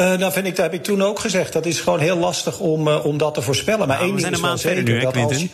Uh, 0.00 0.12
nou, 0.14 0.32
vind 0.32 0.46
ik, 0.46 0.56
dat 0.56 0.64
heb 0.64 0.74
ik 0.74 0.82
toen 0.82 1.02
ook 1.02 1.18
gezegd. 1.18 1.52
Dat 1.52 1.66
is 1.66 1.80
gewoon 1.80 1.98
heel 1.98 2.16
lastig 2.16 2.58
om, 2.58 2.88
uh, 2.88 3.04
om 3.04 3.18
dat 3.18 3.34
te 3.34 3.42
voorspellen. 3.42 3.88
Maar 3.88 3.96
nou, 3.96 4.08
één 4.08 4.16
ding 4.16 4.34
is 4.34 4.40
wel 4.40 4.58
zeker. 4.58 4.82
Nu, 4.82 5.00
dat 5.00 5.16
als, 5.16 5.46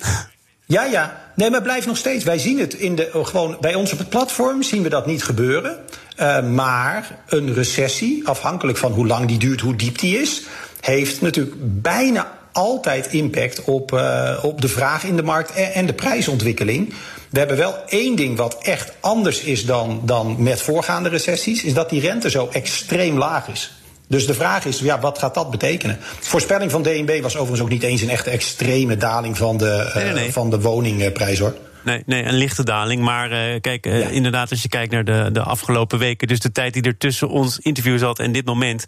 ja, 0.67 0.85
ja. 0.85 1.33
Nee, 1.35 1.51
maar 1.51 1.63
blijf 1.63 1.87
nog 1.87 1.97
steeds. 1.97 2.25
Wij 2.25 2.39
zien 2.39 2.59
het 2.59 2.75
in 2.75 2.95
de, 2.95 3.11
gewoon 3.13 3.57
bij 3.61 3.75
ons 3.75 3.93
op 3.93 3.99
het 3.99 4.09
platform 4.09 4.63
zien 4.63 4.83
we 4.83 4.89
dat 4.89 5.07
niet 5.07 5.25
gebeuren. 5.25 5.79
Uh, 6.21 6.43
maar 6.43 7.19
een 7.27 7.55
recessie, 7.55 8.29
afhankelijk 8.29 8.79
van 8.79 8.93
hoe 8.93 9.07
lang 9.07 9.29
die 9.29 9.39
duurt, 9.39 9.61
hoe 9.61 9.77
diep 9.77 9.99
die 9.99 10.19
is, 10.19 10.43
heeft 10.89 11.21
natuurlijk 11.21 11.57
bijna 11.59 12.39
altijd 12.53 13.07
impact 13.07 13.65
op, 13.65 13.93
uh, 13.93 14.39
op 14.43 14.61
de 14.61 14.69
vraag 14.69 15.05
in 15.05 15.17
de 15.17 15.23
markt 15.23 15.53
en, 15.53 15.73
en, 15.73 15.87
de 15.87 15.93
prijsontwikkeling. 15.93 16.95
We 17.31 17.39
hebben 17.39 17.57
wel 17.57 17.75
één 17.89 18.17
ding 18.17 18.37
wat 18.37 18.59
echt 18.63 18.93
anders 19.01 19.41
is 19.41 19.67
dan, 19.67 20.01
dan 20.05 20.37
met 20.39 20.61
voorgaande 20.61 21.09
recessies, 21.09 21.65
is 21.65 21.75
dat 21.75 21.91
die 21.91 22.01
rente 22.01 22.31
zo 22.31 22.49
extreem 22.53 23.19
laag 23.19 23.49
is. 23.49 23.73
Dus 24.09 24.27
de 24.27 24.35
vraag 24.35 24.65
is, 24.65 24.79
ja, 24.79 25.01
wat 25.01 25.19
gaat 25.19 25.35
dat 25.35 25.51
betekenen? 25.51 25.99
Voorspelling 26.21 26.71
van 26.71 26.83
DNB 26.83 27.21
was 27.23 27.35
overigens 27.35 27.61
ook 27.61 27.69
niet 27.69 27.83
eens 27.83 28.01
een 28.01 28.11
echte 28.11 28.31
extreme 28.31 28.97
daling 28.97 29.37
van 29.37 29.57
de, 29.57 29.85
uh, 29.89 29.95
nee, 29.95 30.13
nee. 30.13 30.33
Van 30.33 30.51
de 30.51 30.61
woningprijs 30.61 31.39
hoor. 31.39 31.55
Nee, 31.89 32.03
nee, 32.07 32.25
een 32.25 32.35
lichte 32.35 32.65
daling. 32.65 33.03
Maar 33.03 33.33
uh, 33.33 33.61
kijk, 33.61 33.87
uh, 33.87 34.01
ja. 34.01 34.09
inderdaad, 34.09 34.51
als 34.51 34.63
je 34.63 34.69
kijkt 34.69 34.93
naar 34.93 35.05
de, 35.05 35.29
de 35.33 35.43
afgelopen 35.43 35.99
weken, 35.99 36.29
dus 36.29 36.41
de 36.41 36.53
tijd 36.53 36.73
die 36.73 36.83
er 36.83 36.97
tussen 36.97 37.29
ons 37.29 37.59
interview 37.59 37.99
zat 37.99 38.19
en 38.19 38.33
dit 38.33 38.45
moment, 38.47 38.85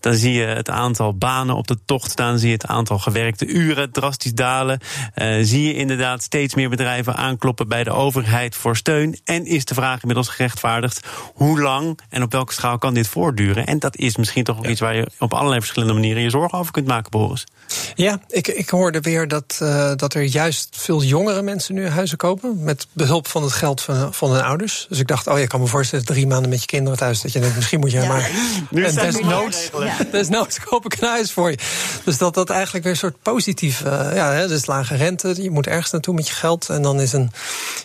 dan 0.00 0.14
zie 0.14 0.32
je 0.32 0.44
het 0.44 0.70
aantal 0.70 1.16
banen 1.16 1.56
op 1.56 1.66
de 1.66 1.78
tocht 1.84 2.10
staan, 2.10 2.38
zie 2.38 2.48
je 2.48 2.54
het 2.54 2.66
aantal 2.66 2.98
gewerkte 2.98 3.46
uren 3.46 3.92
drastisch 3.92 4.34
dalen. 4.34 4.80
Uh, 5.14 5.38
zie 5.42 5.66
je 5.66 5.74
inderdaad 5.74 6.22
steeds 6.22 6.54
meer 6.54 6.68
bedrijven 6.68 7.16
aankloppen 7.16 7.68
bij 7.68 7.84
de 7.84 7.90
overheid 7.90 8.54
voor 8.56 8.76
steun. 8.76 9.18
En 9.24 9.46
is 9.46 9.64
de 9.64 9.74
vraag 9.74 10.00
inmiddels 10.00 10.28
gerechtvaardigd 10.28 11.06
hoe 11.34 11.60
lang 11.60 11.98
en 12.08 12.22
op 12.22 12.32
welke 12.32 12.52
schaal 12.52 12.78
kan 12.78 12.94
dit 12.94 13.08
voortduren? 13.08 13.66
En 13.66 13.78
dat 13.78 13.96
is 13.96 14.16
misschien 14.16 14.44
toch 14.44 14.58
ook 14.58 14.64
ja. 14.64 14.70
iets 14.70 14.80
waar 14.80 14.96
je 14.96 15.10
op 15.18 15.34
allerlei 15.34 15.60
verschillende 15.60 15.94
manieren 15.94 16.22
je 16.22 16.30
zorgen 16.30 16.58
over 16.58 16.72
kunt 16.72 16.86
maken, 16.86 17.10
Boris. 17.10 17.46
Ja, 17.94 18.20
ik, 18.28 18.48
ik 18.48 18.68
hoorde 18.68 19.00
weer 19.00 19.28
dat, 19.28 19.56
dat 19.96 20.14
er 20.14 20.22
juist 20.22 20.76
veel 20.76 21.02
jongere 21.02 21.42
mensen 21.42 21.74
nu 21.74 21.88
huizen 21.88 22.16
kopen. 22.16 22.43
Hebben. 22.44 22.64
Met 22.64 22.86
behulp 22.92 23.28
van 23.28 23.42
het 23.42 23.52
geld 23.52 23.80
van, 23.80 24.14
van 24.14 24.30
hun 24.32 24.42
ouders. 24.42 24.86
Dus 24.88 24.98
ik 24.98 25.06
dacht, 25.06 25.26
oh, 25.26 25.38
je 25.38 25.46
kan 25.46 25.60
me 25.60 25.66
voorstellen, 25.66 26.04
drie 26.04 26.26
maanden 26.26 26.50
met 26.50 26.60
je 26.60 26.66
kinderen 26.66 26.98
thuis. 26.98 27.20
Dat 27.20 27.32
je 27.32 27.40
denkt, 27.40 27.56
misschien 27.56 27.80
moet 27.80 27.90
je 27.90 28.00
Ja. 28.00 28.06
maar. 28.08 28.30
Nu 28.70 28.84
en 28.84 28.94
desnoods, 28.94 29.70
Ja. 29.80 29.96
desnoods 30.10 30.60
koop 30.60 30.84
ik 30.84 31.00
een 31.00 31.08
huis 31.08 31.32
voor 31.32 31.50
je. 31.50 31.58
Dus 32.04 32.18
dat 32.18 32.34
dat 32.34 32.50
eigenlijk 32.50 32.84
weer 32.84 32.92
een 32.92 32.98
soort 32.98 33.22
positief. 33.22 33.82
eh, 33.84 34.14
ja, 34.14 34.32
hè, 34.32 34.48
dus 34.48 34.66
lage 34.66 34.94
rente. 34.96 35.42
Je 35.42 35.50
moet 35.50 35.66
ergens 35.66 35.90
naartoe 35.90 36.14
met 36.14 36.28
je 36.28 36.34
geld. 36.34 36.68
En 36.68 36.82
dan 36.82 37.00
is 37.00 37.12
een 37.12 37.30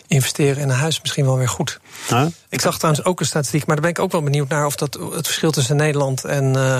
investeren 0.06 0.62
in 0.62 0.68
een 0.68 0.76
huis 0.76 1.00
misschien 1.00 1.24
wel 1.24 1.36
weer 1.38 1.48
goed. 1.48 1.80
Huh? 2.08 2.26
Ik 2.48 2.60
zag 2.60 2.76
trouwens 2.78 3.04
ook 3.04 3.20
een 3.20 3.26
statistiek, 3.26 3.66
maar 3.66 3.74
daar 3.76 3.84
ben 3.84 3.94
ik 3.94 3.98
ook 3.98 4.12
wel 4.12 4.22
benieuwd 4.22 4.48
naar 4.48 4.66
of 4.66 4.76
dat 4.76 4.98
het 5.12 5.26
verschil 5.26 5.50
tussen 5.50 5.76
Nederland 5.76 6.24
en, 6.24 6.56
eh, 6.56 6.78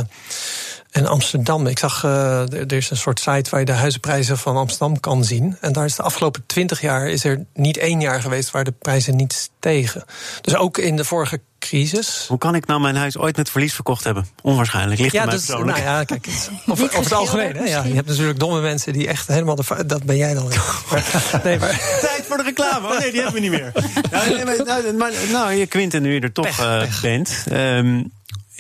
en 0.90 1.06
Amsterdam. 1.06 1.66
Ik 1.66 1.78
zag, 1.78 2.04
eh, 2.04 2.52
er 2.52 2.73
is 2.73 2.90
een 2.90 2.97
soort 2.97 3.18
site 3.20 3.50
waar 3.50 3.61
je 3.61 3.66
de 3.66 3.73
huizenprijzen 3.73 4.38
van 4.38 4.56
Amsterdam 4.56 5.00
kan 5.00 5.25
zien. 5.25 5.56
En 5.61 5.73
daar 5.73 5.85
is 5.85 5.94
de 5.97 6.02
afgelopen 6.02 6.42
twintig 6.47 6.80
jaar 6.80 7.09
is 7.09 7.25
er 7.25 7.44
niet 7.54 7.76
één 7.76 8.00
jaar 8.00 8.20
geweest 8.20 8.50
waar 8.50 8.64
de 8.64 8.73
prijzen 8.78 9.16
niet 9.16 9.32
stegen. 9.32 10.04
Dus 10.40 10.54
ook 10.56 10.78
in 10.78 10.97
de 10.97 11.04
vorige 11.04 11.40
crisis. 11.59 12.25
Hoe 12.28 12.38
kan 12.38 12.54
ik 12.54 12.66
nou 12.66 12.80
mijn 12.80 12.97
huis 12.97 13.16
ooit 13.18 13.37
met 13.37 13.50
verlies 13.50 13.75
verkocht 13.75 14.04
hebben? 14.04 14.26
Onwaarschijnlijk. 14.42 15.00
Ligt 15.00 15.12
Ja, 15.12 15.25
dus, 15.26 15.44
persoonlijk. 15.44 15.78
nou 15.78 15.90
ja, 15.90 16.04
kijk, 16.04 16.26
over, 16.66 16.85
over 16.85 16.99
het 16.99 17.12
algemeen. 17.12 17.56
Hè, 17.56 17.64
ja, 17.64 17.82
je 17.85 17.94
hebt 17.94 18.09
natuurlijk 18.09 18.38
domme 18.38 18.61
mensen 18.61 18.92
die 18.92 19.09
echt 19.09 19.26
helemaal 19.28 19.54
de. 19.56 19.85
Dat 19.87 20.02
ben 20.04 20.16
jij 20.16 20.35
dan. 20.35 20.49
Maar, 20.90 21.40
nee, 21.44 21.59
maar. 21.59 21.99
Tijd 22.00 22.25
voor 22.26 22.37
de 22.37 22.42
reclame. 22.42 22.88
Oh 22.88 22.99
nee, 22.99 23.11
die 23.12 23.23
hebben 23.23 23.40
we 23.42 23.49
niet 23.49 23.50
meer. 23.61 23.73
Nou, 24.11 24.35
nee, 24.35 24.44
maar, 24.44 24.56
nou, 24.64 24.92
maar, 24.92 25.12
nou, 25.32 25.52
je 25.52 25.66
Quinten, 25.66 26.02
nu 26.02 26.14
je 26.14 26.20
er 26.20 26.32
toch 26.32 26.44
Pech, 26.47 26.59
eh, 26.61 26.78
pech. 26.78 27.00
bent. 27.00 27.44
ehm, 27.50 28.02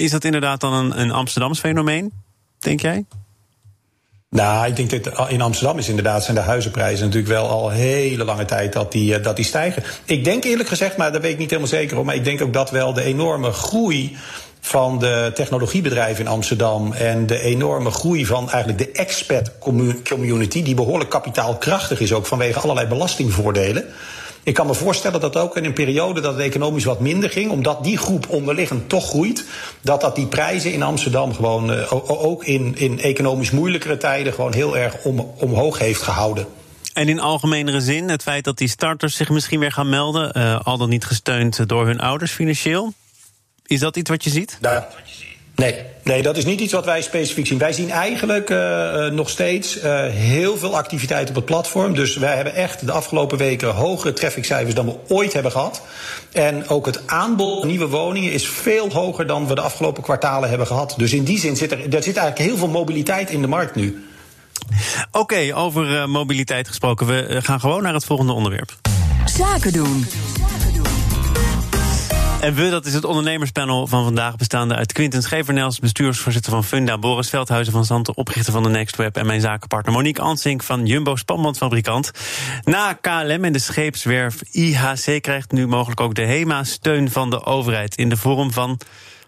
is 0.00 0.10
dat 0.10 0.24
inderdaad 0.24 0.60
dan 0.60 0.72
een, 0.72 1.00
een 1.00 1.10
Amsterdams 1.10 1.60
fenomeen? 1.60 2.12
Denk 2.58 2.80
jij? 2.80 3.04
Nou, 4.30 4.66
ik 4.66 4.76
denk 4.76 5.04
dat 5.04 5.30
in 5.30 5.40
Amsterdam 5.40 5.78
is 5.78 5.88
inderdaad 5.88 6.24
zijn 6.24 6.36
de 6.36 6.42
huizenprijzen 6.42 7.04
natuurlijk 7.04 7.32
wel 7.32 7.48
al 7.48 7.70
hele 7.70 8.24
lange 8.24 8.44
tijd 8.44 8.72
dat 8.72 8.92
die, 8.92 9.14
eh, 9.14 9.22
dat 9.22 9.36
die 9.36 9.44
stijgen. 9.44 9.82
Ik 10.04 10.24
denk 10.24 10.44
eerlijk 10.44 10.68
gezegd, 10.68 10.96
maar 10.96 11.12
daar 11.12 11.20
weet 11.20 11.32
ik 11.32 11.38
niet 11.38 11.50
helemaal 11.50 11.70
zeker 11.70 11.98
op, 11.98 12.04
maar 12.04 12.14
ik 12.14 12.24
denk 12.24 12.40
ook 12.40 12.52
dat 12.52 12.70
wel 12.70 12.92
de 12.92 13.02
enorme 13.02 13.52
groei 13.52 14.16
van 14.60 14.98
de 14.98 15.30
technologiebedrijven 15.34 16.24
in 16.24 16.30
Amsterdam 16.30 16.92
en 16.92 17.26
de 17.26 17.40
enorme 17.40 17.90
groei 17.90 18.26
van 18.26 18.50
eigenlijk 18.50 18.78
de 18.78 18.90
expat 19.00 19.58
commu- 19.58 20.02
community, 20.02 20.62
die 20.62 20.74
behoorlijk 20.74 21.10
kapitaalkrachtig 21.10 22.00
is 22.00 22.12
ook 22.12 22.26
vanwege 22.26 22.60
allerlei 22.60 22.86
belastingvoordelen. 22.86 23.84
Ik 24.42 24.54
kan 24.54 24.66
me 24.66 24.74
voorstellen 24.74 25.20
dat 25.20 25.36
ook 25.36 25.56
in 25.56 25.64
een 25.64 25.72
periode 25.72 26.20
dat 26.20 26.32
het 26.32 26.42
economisch 26.42 26.84
wat 26.84 27.00
minder 27.00 27.30
ging, 27.30 27.50
omdat 27.50 27.84
die 27.84 27.98
groep 27.98 28.28
onderliggend 28.28 28.88
toch 28.88 29.08
groeit, 29.08 29.44
dat 29.80 30.00
dat 30.00 30.16
die 30.16 30.26
prijzen 30.26 30.72
in 30.72 30.82
Amsterdam 30.82 31.34
gewoon 31.34 31.72
eh, 31.72 31.92
ook 32.22 32.44
in, 32.44 32.76
in 32.76 33.00
economisch 33.00 33.50
moeilijkere 33.50 33.96
tijden 33.96 34.32
gewoon 34.32 34.54
heel 34.54 34.76
erg 34.76 35.04
om, 35.04 35.32
omhoog 35.36 35.78
heeft 35.78 36.02
gehouden. 36.02 36.46
En 36.92 37.08
in 37.08 37.20
algemenere 37.20 37.80
zin, 37.80 38.08
het 38.08 38.22
feit 38.22 38.44
dat 38.44 38.58
die 38.58 38.68
starters 38.68 39.16
zich 39.16 39.28
misschien 39.28 39.60
weer 39.60 39.72
gaan 39.72 39.88
melden, 39.88 40.32
eh, 40.32 40.60
al 40.62 40.78
dan 40.78 40.88
niet 40.88 41.04
gesteund 41.04 41.68
door 41.68 41.86
hun 41.86 42.00
ouders 42.00 42.32
financieel. 42.32 42.92
Is 43.66 43.80
dat 43.80 43.96
iets 43.96 44.10
wat 44.10 44.24
je 44.24 44.30
ziet? 44.30 44.58
Daar- 44.60 44.88
Nee, 45.60 45.74
nee, 46.02 46.22
dat 46.22 46.36
is 46.36 46.44
niet 46.44 46.60
iets 46.60 46.72
wat 46.72 46.84
wij 46.84 47.02
specifiek 47.02 47.46
zien. 47.46 47.58
Wij 47.58 47.72
zien 47.72 47.90
eigenlijk 47.90 48.50
eh, 48.50 49.06
eh, 49.06 49.12
nog 49.12 49.28
steeds 49.28 49.78
eh, 49.78 50.06
heel 50.06 50.56
veel 50.56 50.76
activiteit 50.76 51.28
op 51.28 51.34
het 51.34 51.44
platform. 51.44 51.94
Dus 51.94 52.16
wij 52.16 52.34
hebben 52.34 52.54
echt 52.54 52.86
de 52.86 52.92
afgelopen 52.92 53.38
weken 53.38 53.74
hogere 53.74 54.12
trafficcijfers 54.12 54.74
dan 54.74 54.86
we 54.86 54.94
ooit 55.08 55.32
hebben 55.32 55.52
gehad. 55.52 55.82
En 56.32 56.68
ook 56.68 56.86
het 56.86 57.06
aanbod 57.06 57.58
van 57.58 57.68
nieuwe 57.68 57.88
woningen 57.88 58.32
is 58.32 58.48
veel 58.48 58.90
hoger 58.92 59.26
dan 59.26 59.46
we 59.46 59.54
de 59.54 59.60
afgelopen 59.60 60.02
kwartalen 60.02 60.48
hebben 60.48 60.66
gehad. 60.66 60.94
Dus 60.96 61.12
in 61.12 61.24
die 61.24 61.38
zin 61.38 61.56
zit 61.56 61.72
er, 61.72 61.78
er 61.78 62.02
zit 62.02 62.16
eigenlijk 62.16 62.38
heel 62.38 62.56
veel 62.56 62.68
mobiliteit 62.68 63.30
in 63.30 63.40
de 63.40 63.48
markt 63.48 63.74
nu. 63.74 64.04
Oké, 65.12 65.54
over 65.54 66.00
eh, 66.00 66.06
mobiliteit 66.06 66.68
gesproken. 66.68 67.06
We 67.06 67.38
gaan 67.42 67.60
gewoon 67.60 67.82
naar 67.82 67.94
het 67.94 68.04
volgende 68.04 68.32
onderwerp. 68.32 68.76
Zaken 69.24 69.72
doen. 69.72 70.06
En 72.40 72.54
we, 72.54 72.70
dat 72.70 72.86
is 72.86 72.94
het 72.94 73.04
ondernemerspanel 73.04 73.86
van 73.86 74.04
vandaag, 74.04 74.36
bestaande 74.36 74.74
uit 74.74 74.92
Quinten 74.92 75.22
Schevernels, 75.22 75.78
bestuursvoorzitter 75.78 76.52
van 76.52 76.64
Funda, 76.64 76.98
Boris 76.98 77.28
Veldhuizen 77.28 77.72
van 77.72 77.84
Zanten, 77.84 78.16
oprichter 78.16 78.52
van 78.52 78.62
de 78.62 78.68
NextWeb 78.68 79.16
en 79.16 79.26
mijn 79.26 79.40
zakenpartner 79.40 79.94
Monique 79.94 80.22
Ansink 80.22 80.62
van 80.62 80.86
Jumbo 80.86 81.16
Spanbandfabrikant. 81.16 82.10
Na 82.64 82.92
KLM 82.92 83.44
en 83.44 83.52
de 83.52 83.58
scheepswerf 83.58 84.42
IHC 84.50 85.22
krijgt 85.22 85.52
nu 85.52 85.66
mogelijk 85.66 86.00
ook 86.00 86.14
de 86.14 86.24
HEMA 86.24 86.64
steun 86.64 87.10
van 87.10 87.30
de 87.30 87.44
overheid 87.44 87.96
in 87.96 88.08
de 88.08 88.16
vorm 88.16 88.52
van 88.52 88.80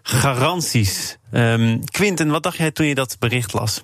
garanties. 0.03 1.17
Ehm 1.31 1.77
Quinten, 1.85 2.29
wat 2.29 2.43
dacht 2.43 2.57
jij 2.57 2.71
toen 2.71 2.85
je 2.85 2.95
dat 2.95 3.15
bericht 3.19 3.53
las? 3.53 3.83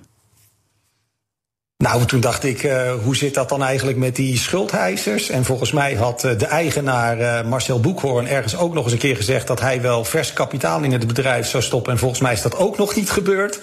Nou, 1.84 2.06
toen 2.06 2.20
dacht 2.20 2.44
ik, 2.44 2.64
eh, 2.64 2.92
hoe 3.04 3.16
zit 3.16 3.34
dat 3.34 3.50
dan 3.50 3.64
eigenlijk 3.64 3.98
met 3.98 4.16
die 4.16 4.38
schuldheisers? 4.38 5.30
En 5.30 5.46
volgens 5.46 5.72
mij 5.72 5.96
had 5.96 6.24
eh, 6.24 6.38
de 6.38 6.46
eigenaar 6.46 7.20
eh, 7.20 7.46
Marcel 7.46 7.80
Boekhoorn 7.80 8.28
ergens 8.28 8.56
ook 8.56 8.74
nog 8.74 8.84
eens 8.84 8.94
een 8.94 9.00
keer 9.00 9.16
gezegd 9.16 9.48
dat 9.48 9.60
hij 9.60 9.82
wel 9.82 10.06
vers 10.06 10.34
kapitaal 10.34 10.82
in 10.82 10.92
het 10.92 11.08
bedrijf 11.08 11.48
zou 11.48 11.64
stoppen. 11.64 11.92
En 11.92 12.00
volgens 12.00 12.22
mij 12.22 12.34
is 12.34 12.42
dat 12.42 12.58
ook 12.58 12.78
nog 12.78 12.96
niet 12.96 13.10
gebeurd. 13.10 13.60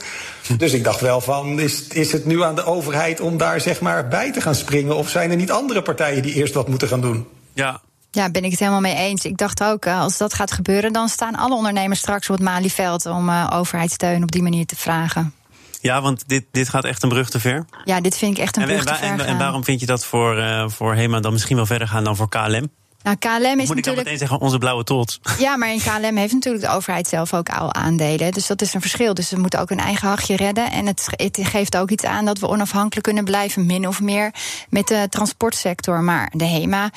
Dus 0.56 0.72
ik 0.72 0.84
dacht 0.84 1.00
wel 1.00 1.20
van, 1.20 1.60
is, 1.60 1.86
is 1.86 2.12
het 2.12 2.24
nu 2.24 2.42
aan 2.42 2.54
de 2.54 2.64
overheid 2.64 3.20
om 3.20 3.36
daar 3.36 3.60
zeg 3.60 3.80
maar 3.80 4.08
bij 4.08 4.32
te 4.32 4.40
gaan 4.40 4.54
springen? 4.54 4.96
Of 4.96 5.08
zijn 5.08 5.30
er 5.30 5.36
niet 5.36 5.50
andere 5.50 5.82
partijen 5.82 6.22
die 6.22 6.34
eerst 6.34 6.54
wat 6.54 6.68
moeten 6.68 6.88
gaan 6.88 7.00
doen? 7.00 7.26
Ja, 7.52 7.80
Ja, 8.10 8.30
ben 8.30 8.44
ik 8.44 8.50
het 8.50 8.60
helemaal 8.60 8.80
mee 8.80 8.96
eens. 8.96 9.24
Ik 9.24 9.36
dacht 9.36 9.62
ook, 9.62 9.86
als 9.86 10.16
dat 10.16 10.34
gaat 10.34 10.52
gebeuren, 10.52 10.92
dan 10.92 11.08
staan 11.08 11.34
alle 11.34 11.54
ondernemers 11.54 12.00
straks 12.00 12.30
op 12.30 12.36
het 12.36 12.44
Malieveld 12.44 13.06
om 13.06 13.28
eh 13.28 13.50
overheidssteun 13.52 14.22
op 14.22 14.32
die 14.32 14.42
manier 14.42 14.66
te 14.66 14.76
vragen. 14.76 15.34
Ja 15.80 16.02
want 16.02 16.28
dit, 16.28 16.44
dit 16.50 16.68
gaat 16.68 16.84
echt 16.84 17.02
een 17.02 17.08
brug 17.08 17.30
te 17.30 17.40
ver. 17.40 17.64
Ja, 17.84 18.00
dit 18.00 18.16
vind 18.16 18.36
ik 18.36 18.42
echt 18.42 18.56
een 18.56 18.62
En, 18.62 18.68
brug 18.68 18.84
en, 18.84 18.86
te 18.86 18.98
ver 18.98 19.26
en, 19.26 19.38
waarom 19.38 19.64
vind 19.64 19.80
je 19.80 19.86
dat 19.86 20.04
voor, 20.04 20.38
eh, 20.38 20.68
voor 20.68 20.94
HEMA 20.94 21.20
dan 21.20 21.32
misschien 21.32 21.56
wel 21.56 21.66
verder 21.66 21.88
gaan 21.88 22.04
dan 22.04 22.16
voor 22.16 22.28
KLM? 22.28 22.68
Nou, 23.06 23.18
KLM 23.18 23.30
is 23.30 23.38
Moet 23.38 23.54
ik 23.54 23.66
dan 23.66 23.66
natuurlijk. 23.66 23.96
meteen 23.96 24.18
zeggen, 24.18 24.40
onze 24.40 24.58
blauwe 24.58 24.84
trots? 24.84 25.20
Ja, 25.38 25.56
maar 25.56 25.72
in 25.72 25.78
KLM 25.78 26.16
heeft 26.16 26.32
natuurlijk 26.32 26.64
de 26.64 26.70
overheid 26.70 27.08
zelf 27.08 27.34
ook 27.34 27.48
al 27.48 27.74
aandelen. 27.74 28.32
Dus 28.32 28.46
dat 28.46 28.62
is 28.62 28.74
een 28.74 28.80
verschil. 28.80 29.14
Dus 29.14 29.28
ze 29.28 29.38
moeten 29.38 29.60
ook 29.60 29.68
hun 29.68 29.78
eigen 29.78 30.08
hachje 30.08 30.36
redden. 30.36 30.70
En 30.70 30.86
het, 30.86 31.06
het 31.10 31.38
geeft 31.42 31.76
ook 31.76 31.90
iets 31.90 32.04
aan 32.04 32.24
dat 32.24 32.38
we 32.38 32.48
onafhankelijk 32.48 33.06
kunnen 33.06 33.24
blijven, 33.24 33.66
min 33.66 33.88
of 33.88 34.00
meer, 34.00 34.34
met 34.68 34.88
de 34.88 35.06
transportsector. 35.10 36.02
Maar 36.02 36.30
de 36.32 36.44
HEMA. 36.44 36.90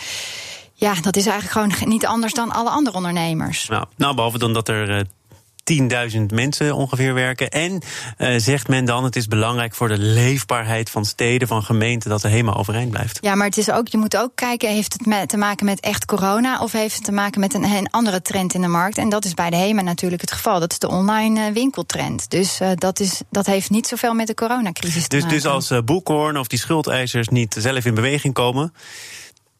Ja, 0.73 0.93
dat 1.01 1.15
is 1.15 1.25
eigenlijk 1.25 1.75
gewoon 1.77 1.89
niet 1.89 2.05
anders 2.05 2.33
dan 2.33 2.51
alle 2.51 2.69
andere 2.69 2.95
ondernemers. 2.95 3.67
Nou, 3.67 3.85
nou 3.97 4.15
behalve 4.15 4.37
dan 4.37 4.53
dat 4.53 4.67
er 4.67 4.97
eh, 4.97 5.01
10.000 5.73 6.21
mensen 6.33 6.75
ongeveer 6.75 7.13
werken. 7.13 7.49
En 7.49 7.81
eh, 8.17 8.33
zegt 8.37 8.67
men 8.67 8.85
dan, 8.85 9.03
het 9.03 9.15
is 9.15 9.27
belangrijk 9.27 9.75
voor 9.75 9.87
de 9.87 9.97
leefbaarheid 9.97 10.89
van 10.89 11.05
steden, 11.05 11.47
van 11.47 11.63
gemeenten, 11.63 12.09
dat 12.09 12.21
de 12.21 12.29
HEMA 12.29 12.53
overeind 12.53 12.91
blijft. 12.91 13.17
Ja, 13.21 13.35
maar 13.35 13.47
het 13.47 13.57
is 13.57 13.71
ook, 13.71 13.87
je 13.87 13.97
moet 13.97 14.17
ook 14.17 14.31
kijken, 14.35 14.69
heeft 14.69 14.93
het 14.93 15.29
te 15.29 15.37
maken 15.37 15.65
met 15.65 15.79
echt 15.79 16.05
corona 16.05 16.59
of 16.61 16.71
heeft 16.71 16.95
het 16.95 17.03
te 17.03 17.11
maken 17.11 17.39
met 17.39 17.53
een, 17.53 17.63
een 17.63 17.89
andere 17.89 18.21
trend 18.21 18.53
in 18.53 18.61
de 18.61 18.67
markt? 18.67 18.97
En 18.97 19.09
dat 19.09 19.25
is 19.25 19.33
bij 19.33 19.49
de 19.49 19.55
HEMA 19.55 19.81
natuurlijk 19.81 20.21
het 20.21 20.31
geval. 20.31 20.59
Dat 20.59 20.71
is 20.71 20.79
de 20.79 20.89
online 20.89 21.45
eh, 21.45 21.53
winkeltrend. 21.53 22.29
Dus 22.29 22.59
eh, 22.59 22.71
dat, 22.75 22.99
is, 22.99 23.21
dat 23.29 23.45
heeft 23.45 23.69
niet 23.69 23.87
zoveel 23.87 24.13
met 24.13 24.27
de 24.27 24.33
coronacrisis 24.33 25.03
te 25.03 25.09
Dus, 25.09 25.21
maken. 25.21 25.35
dus 25.35 25.45
als 25.45 25.71
uh, 25.71 25.79
Boekhoorn 25.81 26.37
of 26.37 26.47
die 26.47 26.59
schuldeisers 26.59 27.27
niet 27.27 27.55
zelf 27.59 27.85
in 27.85 27.93
beweging 27.93 28.33
komen, 28.33 28.73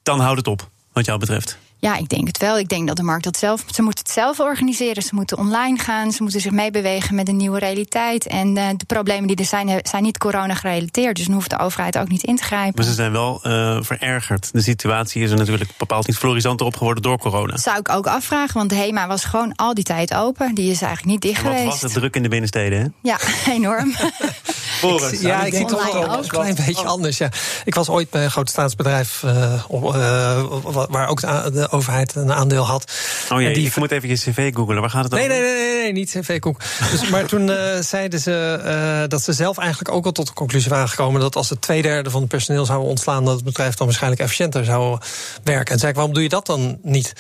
dan 0.04 0.20
houdt 0.20 0.38
het 0.38 0.48
op, 0.48 0.70
wat 0.94 1.06
jou 1.06 1.20
betreft. 1.20 1.58
Ja, 1.80 1.98
ik 1.98 2.10
denk 2.10 2.28
het 2.28 2.38
wel. 2.38 2.58
Ik 2.60 2.70
denk 2.70 2.88
dat 2.88 2.98
de 2.98 3.04
markt 3.04 3.24
dat 3.24 3.38
zelf. 3.38 3.64
Ze 3.72 3.82
moeten 3.82 4.04
het 4.04 4.14
zelf 4.14 4.40
organiseren. 4.40 5.04
Ze 5.04 5.16
moeten 5.16 5.38
online 5.38 5.78
gaan. 5.78 6.12
Ze 6.12 6.22
moeten 6.22 6.42
zich 6.42 6.52
meebewegen 6.52 7.16
met 7.16 7.28
een 7.28 7.38
nieuwe 7.38 7.60
realiteit. 7.60 8.28
En 8.28 8.56
uh, 8.56 8.68
de 8.78 8.86
problemen 8.86 9.28
die 9.28 9.36
er 9.36 9.46
zijn, 9.46 9.80
zijn 9.84 10.04
niet 10.04 10.18
corona 10.18 10.54
gerelateerd. 10.54 11.16
Dus 11.16 11.26
dan 11.26 11.34
hoeft 11.34 11.50
de 11.50 11.60
overheid 11.60 11.98
ook 11.98 12.10
niet 12.10 12.24
in 12.24 12.36
te 12.36 12.44
grijpen. 12.44 12.74
Maar 12.76 12.86
ze 12.86 12.94
zijn 12.94 13.12
wel 13.12 13.42
uh, 13.44 13.78
verergerd. 13.82 14.50
De 14.54 14.62
situatie 14.62 15.24
is 15.24 15.32
er 15.32 15.38
natuurlijk 15.38 15.72
bepaald 15.78 16.08
niet 16.08 16.18
florissanter 16.18 16.66
op 16.66 16.76
geworden 16.76 17.04
door 17.04 17.18
corona. 17.18 17.52
Dat 17.52 17.62
zou 17.62 17.80
ik 17.80 17.90
ook 17.90 18.08
afvragen, 18.08 18.54
want 18.54 18.70
de 18.70 18.76
HEMA 18.76 19.08
was 19.08 19.24
gewoon 19.24 19.56
al 19.56 19.74
die 19.74 19.84
tijd 19.84 20.14
open. 20.14 20.56
Die 20.56 20.72
is 20.72 20.82
eigenlijk 20.82 21.12
niet 21.12 21.22
dicht 21.22 21.38
en 21.38 21.44
wat 21.44 21.54
geweest. 21.54 21.82
was 21.82 21.92
het 21.92 21.94
druk 21.94 22.16
in 22.16 22.24
de 22.24 22.30
binnensteden, 22.30 22.80
hè? 22.80 22.88
Ja, 23.02 23.18
enorm. 23.56 23.96
Boris, 24.82 25.12
ik, 25.12 25.22
ja, 25.22 25.44
ik 25.44 25.54
zie 25.54 25.66
toch 25.66 25.92
wel 25.92 26.18
een 26.18 26.28
klein 26.28 26.56
beetje 26.66 26.86
anders. 26.86 27.18
Ja. 27.18 27.30
Ik 27.66 27.76
was 27.76 27.90
ooit 27.90 28.10
bij 28.10 28.24
een 28.24 28.32
groot 28.32 28.50
staatsbedrijf 28.50 29.24
uh, 29.26 29.54
uh, 29.72 30.44
waar 30.90 31.08
ook 31.08 31.22
de, 31.22 31.68
de, 31.70 31.76
overheid 31.76 32.16
een 32.16 32.34
aandeel 32.34 32.66
had. 32.66 32.92
Oh 33.32 33.42
jee, 33.42 33.54
die... 33.54 33.68
ik 33.68 33.76
moet 33.76 33.92
even 33.92 34.10
je 34.10 34.16
cv 34.16 34.54
googelen. 34.54 34.82
Waar 34.82 34.90
gaat 34.90 35.04
het 35.04 35.12
nee, 35.12 35.24
over? 35.24 35.36
Nee, 35.36 35.52
nee, 35.52 35.64
nee, 35.64 35.82
nee, 35.82 35.92
niet 35.92 36.10
cv-koek. 36.10 36.60
dus, 36.92 37.10
maar 37.10 37.26
toen 37.26 37.48
uh, 37.48 37.80
zeiden 37.80 38.20
ze 38.20 39.06
dat 39.08 39.22
ze 39.22 39.34
zelf 39.34 39.58
eigenlijk 39.58 39.92
ook 39.92 40.06
al 40.06 40.12
tot 40.12 40.28
de 40.28 40.34
conclusie 40.34 40.70
waren 40.70 40.90
gekomen... 40.90 41.22
dat 41.22 41.36
als 41.36 41.50
het 41.50 41.62
twee 41.62 41.82
derde 41.82 42.10
van 42.10 42.22
het 42.22 42.30
personeel 42.30 42.66
zouden 42.66 42.90
ontslaan... 42.90 43.26
dat 43.26 43.36
het 43.36 43.44
bedrijf 43.44 43.76
dan 43.76 43.86
waarschijnlijk 43.86 44.22
efficiënter 44.22 44.66
zou 44.66 45.00
werken. 45.44 45.74
En 45.74 45.80
zei 45.80 45.90
ik, 45.90 45.98
waarom 45.98 46.14
doe 46.14 46.24
je 46.24 46.30
dat 46.30 46.46
dan 46.46 46.80
niet? 46.82 47.14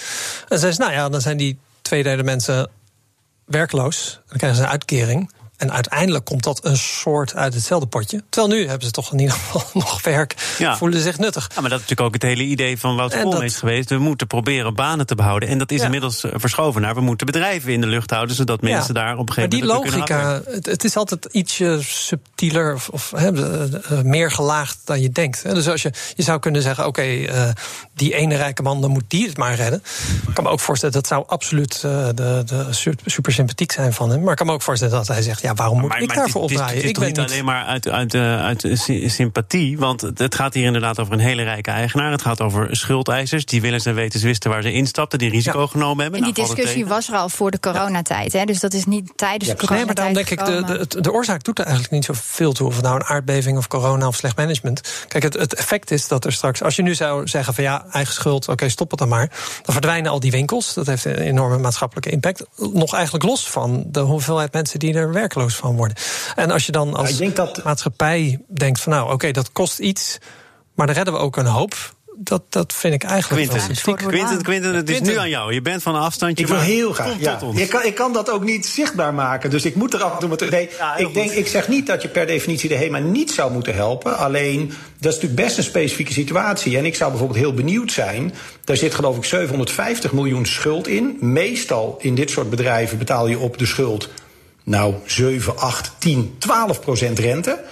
En 0.47 0.59
zei 0.59 0.71
ze, 0.71 0.79
nou 0.79 0.91
ja, 0.91 1.09
dan 1.09 1.21
zijn 1.21 1.37
die 1.37 1.57
twee 1.81 2.03
derde 2.03 2.23
mensen 2.23 2.69
werkloos. 3.45 4.19
Dan 4.27 4.37
krijgen 4.37 4.59
ze 4.59 4.63
een 4.63 4.71
uitkering. 4.71 5.31
En 5.59 5.71
uiteindelijk 5.71 6.25
komt 6.25 6.43
dat 6.43 6.65
een 6.65 6.77
soort 6.77 7.35
uit 7.35 7.53
hetzelfde 7.53 7.87
potje. 7.87 8.23
Terwijl 8.29 8.53
nu 8.59 8.67
hebben 8.67 8.85
ze 8.85 8.91
toch 8.91 9.11
in 9.13 9.19
ieder 9.19 9.35
geval 9.35 9.63
nog 9.81 10.01
werk, 10.03 10.35
Ja. 10.57 10.77
voelen 10.77 11.01
zich 11.01 11.17
nuttig. 11.17 11.49
Ja, 11.55 11.61
maar 11.61 11.69
dat 11.69 11.79
is 11.79 11.85
natuurlijk 11.87 12.07
ook 12.07 12.13
het 12.13 12.23
hele 12.31 12.43
idee 12.43 12.79
van 12.79 12.95
Wout 12.95 13.13
En 13.13 13.23
Koolmees 13.23 13.51
dat- 13.51 13.59
geweest. 13.59 13.89
We 13.89 13.97
moeten 13.97 14.27
proberen 14.27 14.73
banen 14.73 15.05
te 15.05 15.15
behouden. 15.15 15.49
En 15.49 15.57
dat 15.57 15.71
is 15.71 15.79
Ja. 15.79 15.85
inmiddels 15.85 16.23
eh, 16.23 16.31
verschoven 16.35 16.81
naar... 16.81 16.95
we 16.95 17.01
moeten 17.01 17.25
bedrijven 17.25 17.71
in 17.73 17.81
de 17.81 17.87
lucht 17.87 18.09
houden... 18.11 18.35
zodat 18.35 18.61
mensen 18.61 18.93
daar 18.93 19.17
op 19.17 19.19
een 19.19 19.25
Maar 19.25 19.33
gegeven 19.33 19.49
die 19.49 19.59
moment... 19.73 19.93
ook 19.93 20.05
kunnen 20.07 20.31
logica, 20.33 20.51
het, 20.51 20.65
het 20.65 20.83
is 20.83 20.95
altijd 20.95 21.25
ietsje 21.31 21.79
subtieler 21.81 22.77
of, 22.91 23.13
eh, 23.13 23.27
eh, 23.27 24.01
meer 24.03 24.31
gelaagd 24.31 24.77
dan 24.85 25.01
je 25.01 25.09
denkt. 25.11 25.43
Dus 25.43 25.67
als 25.67 25.81
je, 25.81 25.91
je 26.15 26.23
zou 26.23 26.39
kunnen 26.39 26.61
zeggen, 26.61 26.85
oké, 26.85 27.03
die 27.95 28.13
ene 28.15 28.35
rijke 28.35 28.61
man, 28.61 28.81
dan 28.81 28.89
moet 28.91 29.03
die 29.07 29.27
het 29.27 29.37
maar 29.37 29.55
redden. 29.55 29.83
Ik 30.27 30.33
kan 30.33 30.43
me 30.43 30.49
ook 30.49 30.59
voorstellen, 30.59 30.93
dat 30.95 31.07
zou 31.07 31.23
absoluut 31.27 31.81
de, 31.81 32.11
de 32.45 32.65
su- 32.69 32.93
super 33.05 33.31
sympathiek 33.33 33.71
zijn 33.71 33.93
van 33.93 34.09
hem. 34.09 34.21
Maar 34.21 34.31
ik 34.31 34.37
kan 34.37 34.45
me 34.47 34.53
ook 34.53 34.61
voorstellen 34.61 34.93
dat 34.93 35.07
hij 35.07 35.21
zegt, 35.21 35.41
ja, 35.41 35.48
waarom 35.53 35.79
moet 35.79 35.89
Maar, 35.89 36.01
ik 36.01 36.07
maar 36.07 36.15
daarvoor 36.15 36.41
het 36.41 36.51
is, 36.51 36.57
opdraaien? 36.57 36.75
Het 36.75 36.83
is, 36.83 36.89
ik 36.89 36.95
toch 36.95 37.05
weet 37.05 37.17
niet 37.17 37.25
alleen 37.31 37.45
maar 37.45 37.63
uit, 37.65 37.87
uit, 37.89 38.13
eh, 38.13 38.43
uit 38.45 38.63
eh, 38.63 38.77
sy- 38.77 39.07
sympathie. 39.07 39.77
Want 39.77 40.01
het- 40.01 40.35
gaat 40.35 40.53
hier 40.53 40.65
inderdaad 40.65 40.99
over 40.99 41.13
een 41.13 41.19
hele 41.19 41.43
rijke 41.43 41.71
eigenaar. 41.71 42.11
Het 42.11 42.21
gaat 42.21 42.41
over 42.41 42.75
schuldeisers. 42.75 43.45
Die 43.45 43.61
willens 43.61 43.85
en 43.85 43.95
wetens 43.95 44.23
wisten 44.23 44.49
waar 44.49 44.61
ze 44.61 44.71
instapten. 44.71 45.19
Die 45.19 45.29
risico 45.29 45.59
Ja. 45.61 45.67
genomen 45.67 46.01
hebben. 46.01 46.19
En 46.23 46.25
die 46.33 46.43
Nou, 46.43 46.55
discussie 46.55 46.85
was 46.85 47.09
er 47.09 47.15
al 47.15 47.29
voor 47.29 47.51
de 47.51 47.59
coronatijd. 47.59 48.33
Hè? 48.33 48.45
Dus 48.45 48.59
dat 48.59 48.73
is 48.73 48.85
niet 48.85 49.11
tijdens 49.15 49.49
Ja, 49.49 49.55
de 49.55 49.65
Nee, 49.69 49.85
maar 49.85 49.95
coronatijd 49.95 50.15
daarom 50.15 50.57
denk 50.67 50.79
ik, 50.79 50.95
de, 50.95 51.01
de, 51.01 51.11
oorzaak 51.11 51.43
doet 51.43 51.57
er 51.59 51.63
eigenlijk 51.65 51.93
niet 51.93 52.05
zoveel 52.05 52.53
toe. 52.53 52.67
Of 52.67 52.75
het 52.75 52.83
nou 52.83 52.95
een 52.95 53.03
aardbeving 53.05 53.57
of 53.57 53.67
corona 53.67 54.07
of 54.07 54.15
slecht 54.15 54.37
management. 54.37 55.05
Kijk, 55.07 55.23
het, 55.23 55.33
het 55.33 55.53
effect 55.55 55.91
is 55.91 56.07
dat 56.07 56.25
er 56.25 56.31
straks, 56.33 56.63
als 56.63 56.75
je 56.75 56.81
nu 56.81 56.95
zou 56.95 57.27
zeggen 57.27 57.53
van 57.53 57.63
ja, 57.63 57.85
eigen 57.91 58.13
schuld, 58.13 58.47
oké, 58.47 58.69
stop 58.69 58.89
het 58.89 58.99
dan 58.99 59.07
maar. 59.09 59.27
Dan 59.63 59.73
verdwijnen 59.73 60.11
al 60.11 60.19
die 60.19 60.31
winkels. 60.31 60.73
Dat 60.73 60.85
heeft 60.85 61.05
een 61.05 61.15
enorme 61.15 61.57
maatschappelijke 61.57 62.09
impact. 62.09 62.43
Nog 62.73 62.93
eigenlijk 62.93 63.23
los 63.25 63.49
van 63.49 63.83
de 63.87 63.99
hoeveelheid 63.99 64.53
mensen 64.53 64.79
die 64.79 64.93
er 64.93 65.11
werkloos 65.39 65.55
van 65.55 65.75
worden. 65.75 65.97
En 66.35 66.51
als 66.51 66.65
je 66.65 66.71
dan 66.71 66.93
als 66.93 67.09
ik 67.09 67.17
denk 67.17 67.35
dat- 67.35 67.63
maatschappij 67.63 68.39
denkt 68.47 68.81
van 68.81 68.91
nou, 68.93 69.11
oké, 69.13 69.31
dat 69.31 69.51
kost 69.51 69.79
iets, 69.79 70.17
maar 70.75 70.85
dan 70.87 70.95
redden 70.95 71.13
we 71.13 71.19
ook 71.19 71.37
een 71.37 71.45
hoop. 71.45 71.97
Dat, 72.21 72.43
dat 72.49 72.73
vind 72.73 72.93
ik 72.93 73.03
eigenlijk 73.03 73.41
wel 73.41 73.57
Quinten, 73.57 73.85
wordt 73.85 74.01
Quinten, 74.07 74.35
aan. 74.37 74.41
Quinten, 74.43 74.75
het 74.75 74.89
is 74.89 74.95
Quinten. 74.95 75.13
nu 75.13 75.19
aan 75.19 75.29
jou. 75.29 75.53
Je 75.53 75.61
bent 75.61 75.81
van 75.81 75.95
een 75.95 76.01
afstandje. 76.01 76.43
Ik 76.43 76.49
wil 76.49 76.59
heel 76.59 76.93
graag. 76.93 77.19
Ja. 77.19 77.37
tot 77.37 77.49
ons. 77.49 77.59
Ik, 77.59 77.69
kan, 77.69 77.83
ik 77.83 77.95
kan 77.95 78.13
dat 78.13 78.29
ook 78.31 78.43
niet 78.43 78.65
zichtbaar 78.65 79.13
maken. 79.13 79.49
Dus 79.49 79.65
ik 79.65 79.75
moet 79.75 79.93
er 79.93 80.03
af 80.03 80.13
en 80.13 80.19
toe. 80.19 80.29
met- 80.29 80.49
Nee, 80.49 80.69
Ja, 80.77 80.97
ik, 80.97 81.13
denk, 81.13 81.31
ik 81.31 81.47
zeg 81.47 81.67
niet 81.67 81.87
dat 81.87 82.01
je 82.01 82.07
per 82.07 82.27
definitie 82.27 82.69
de 82.69 82.75
HEMA 82.75 82.97
niet 82.97 83.31
zou 83.31 83.51
moeten 83.51 83.75
helpen. 83.75 84.17
Alleen, 84.17 84.67
dat 84.99 85.11
is 85.13 85.19
natuurlijk 85.19 85.35
best 85.41 85.57
een 85.57 85.63
specifieke 85.63 86.13
situatie. 86.13 86.77
En 86.77 86.85
ik 86.85 86.95
zou 86.95 87.09
bijvoorbeeld 87.09 87.39
heel 87.39 87.53
benieuwd 87.53 87.91
zijn. 87.91 88.33
Daar 88.63 88.77
zit 88.77 88.93
geloof 88.95 89.17
ik 89.17 89.25
750 89.25 90.11
miljoen 90.11 90.45
schuld 90.45 90.87
in. 90.87 91.17
Meestal 91.19 91.97
in 92.01 92.15
dit 92.15 92.29
soort 92.29 92.49
bedrijven 92.49 92.97
betaal 92.97 93.27
je 93.27 93.39
op 93.39 93.57
de 93.57 93.65
schuld. 93.65 94.09
Nou, 94.69 94.93
7, 95.05 95.57
8, 95.57 95.91
10, 95.97 96.35
12 96.39 96.79
procent 96.79 97.19
rente. 97.19 97.63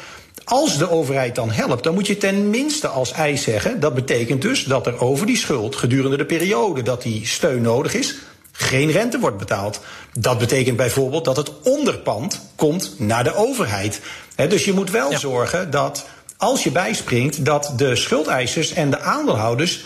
Als 0.43 0.77
de 0.77 0.89
overheid 0.89 1.35
dan 1.35 1.51
helpt, 1.51 1.83
dan 1.83 1.93
moet 1.93 2.07
je 2.07 2.17
ten 2.17 2.49
minste 2.49 2.87
als 2.87 3.11
eis 3.11 3.43
zeggen. 3.43 3.79
Dat 3.79 3.93
betekent 3.93 4.41
dus 4.41 4.63
dat 4.63 4.87
er 4.87 4.99
over 5.01 5.25
die 5.25 5.37
schuld 5.37 5.75
gedurende 5.75 6.17
de 6.17 6.25
periode 6.25 6.81
dat 6.81 7.01
die 7.01 7.25
steun 7.25 7.61
nodig 7.61 7.93
is, 7.93 8.15
geen 8.51 8.91
rente 8.91 9.19
wordt 9.19 9.37
betaald. 9.37 9.79
Dat 10.19 10.37
betekent 10.37 10.77
bijvoorbeeld 10.77 11.25
dat 11.25 11.37
het 11.37 11.51
onderpand 11.63 12.41
komt 12.55 12.93
naar 12.97 13.23
de 13.23 13.35
overheid. 13.35 14.01
Hè, 14.35 14.47
dus 14.47 14.65
je 14.65 14.73
moet 14.73 14.91
wel 14.91 15.11
Ja. 15.11 15.17
zorgen 15.17 15.71
dat 15.71 16.05
als 16.37 16.63
je 16.63 16.71
bijspringt, 16.71 17.45
dat 17.45 17.73
de 17.75 17.95
schuldeisers 17.95 18.73
en 18.73 18.89
de 18.89 18.99
aandeelhouders 18.99 19.85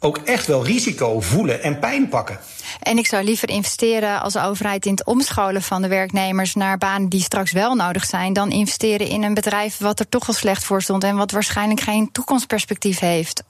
ook 0.00 0.18
echt 0.18 0.46
wel 0.46 0.64
risico 0.64 1.20
voelen 1.20 1.62
en 1.62 1.78
pijn 1.78 2.08
pakken. 2.08 2.38
En 2.80 2.98
ik 2.98 3.06
zou 3.06 3.24
liever 3.24 3.48
investeren 3.48 4.20
als 4.22 4.36
overheid 4.36 4.86
in 4.86 4.92
het 4.92 5.04
omscholen 5.04 5.62
van 5.62 5.82
de 5.82 5.88
werknemers 5.88 6.54
naar 6.54 6.78
banen 6.78 7.08
die 7.08 7.22
straks 7.22 7.52
wel 7.52 7.74
nodig 7.74 8.04
zijn, 8.04 8.32
dan 8.32 8.50
investeren 8.50 9.06
in 9.06 9.22
een 9.22 9.34
bedrijf 9.34 9.78
wat 9.78 10.00
er 10.00 10.08
toch 10.08 10.28
al 10.28 10.34
slecht 10.34 10.64
voor 10.64 10.82
stond 10.82 11.04
en 11.04 11.16
wat 11.16 11.30
waarschijnlijk 11.30 11.80
geen 11.80 12.12
toekomstperspectief 12.12 12.98
heeft. 12.98 13.42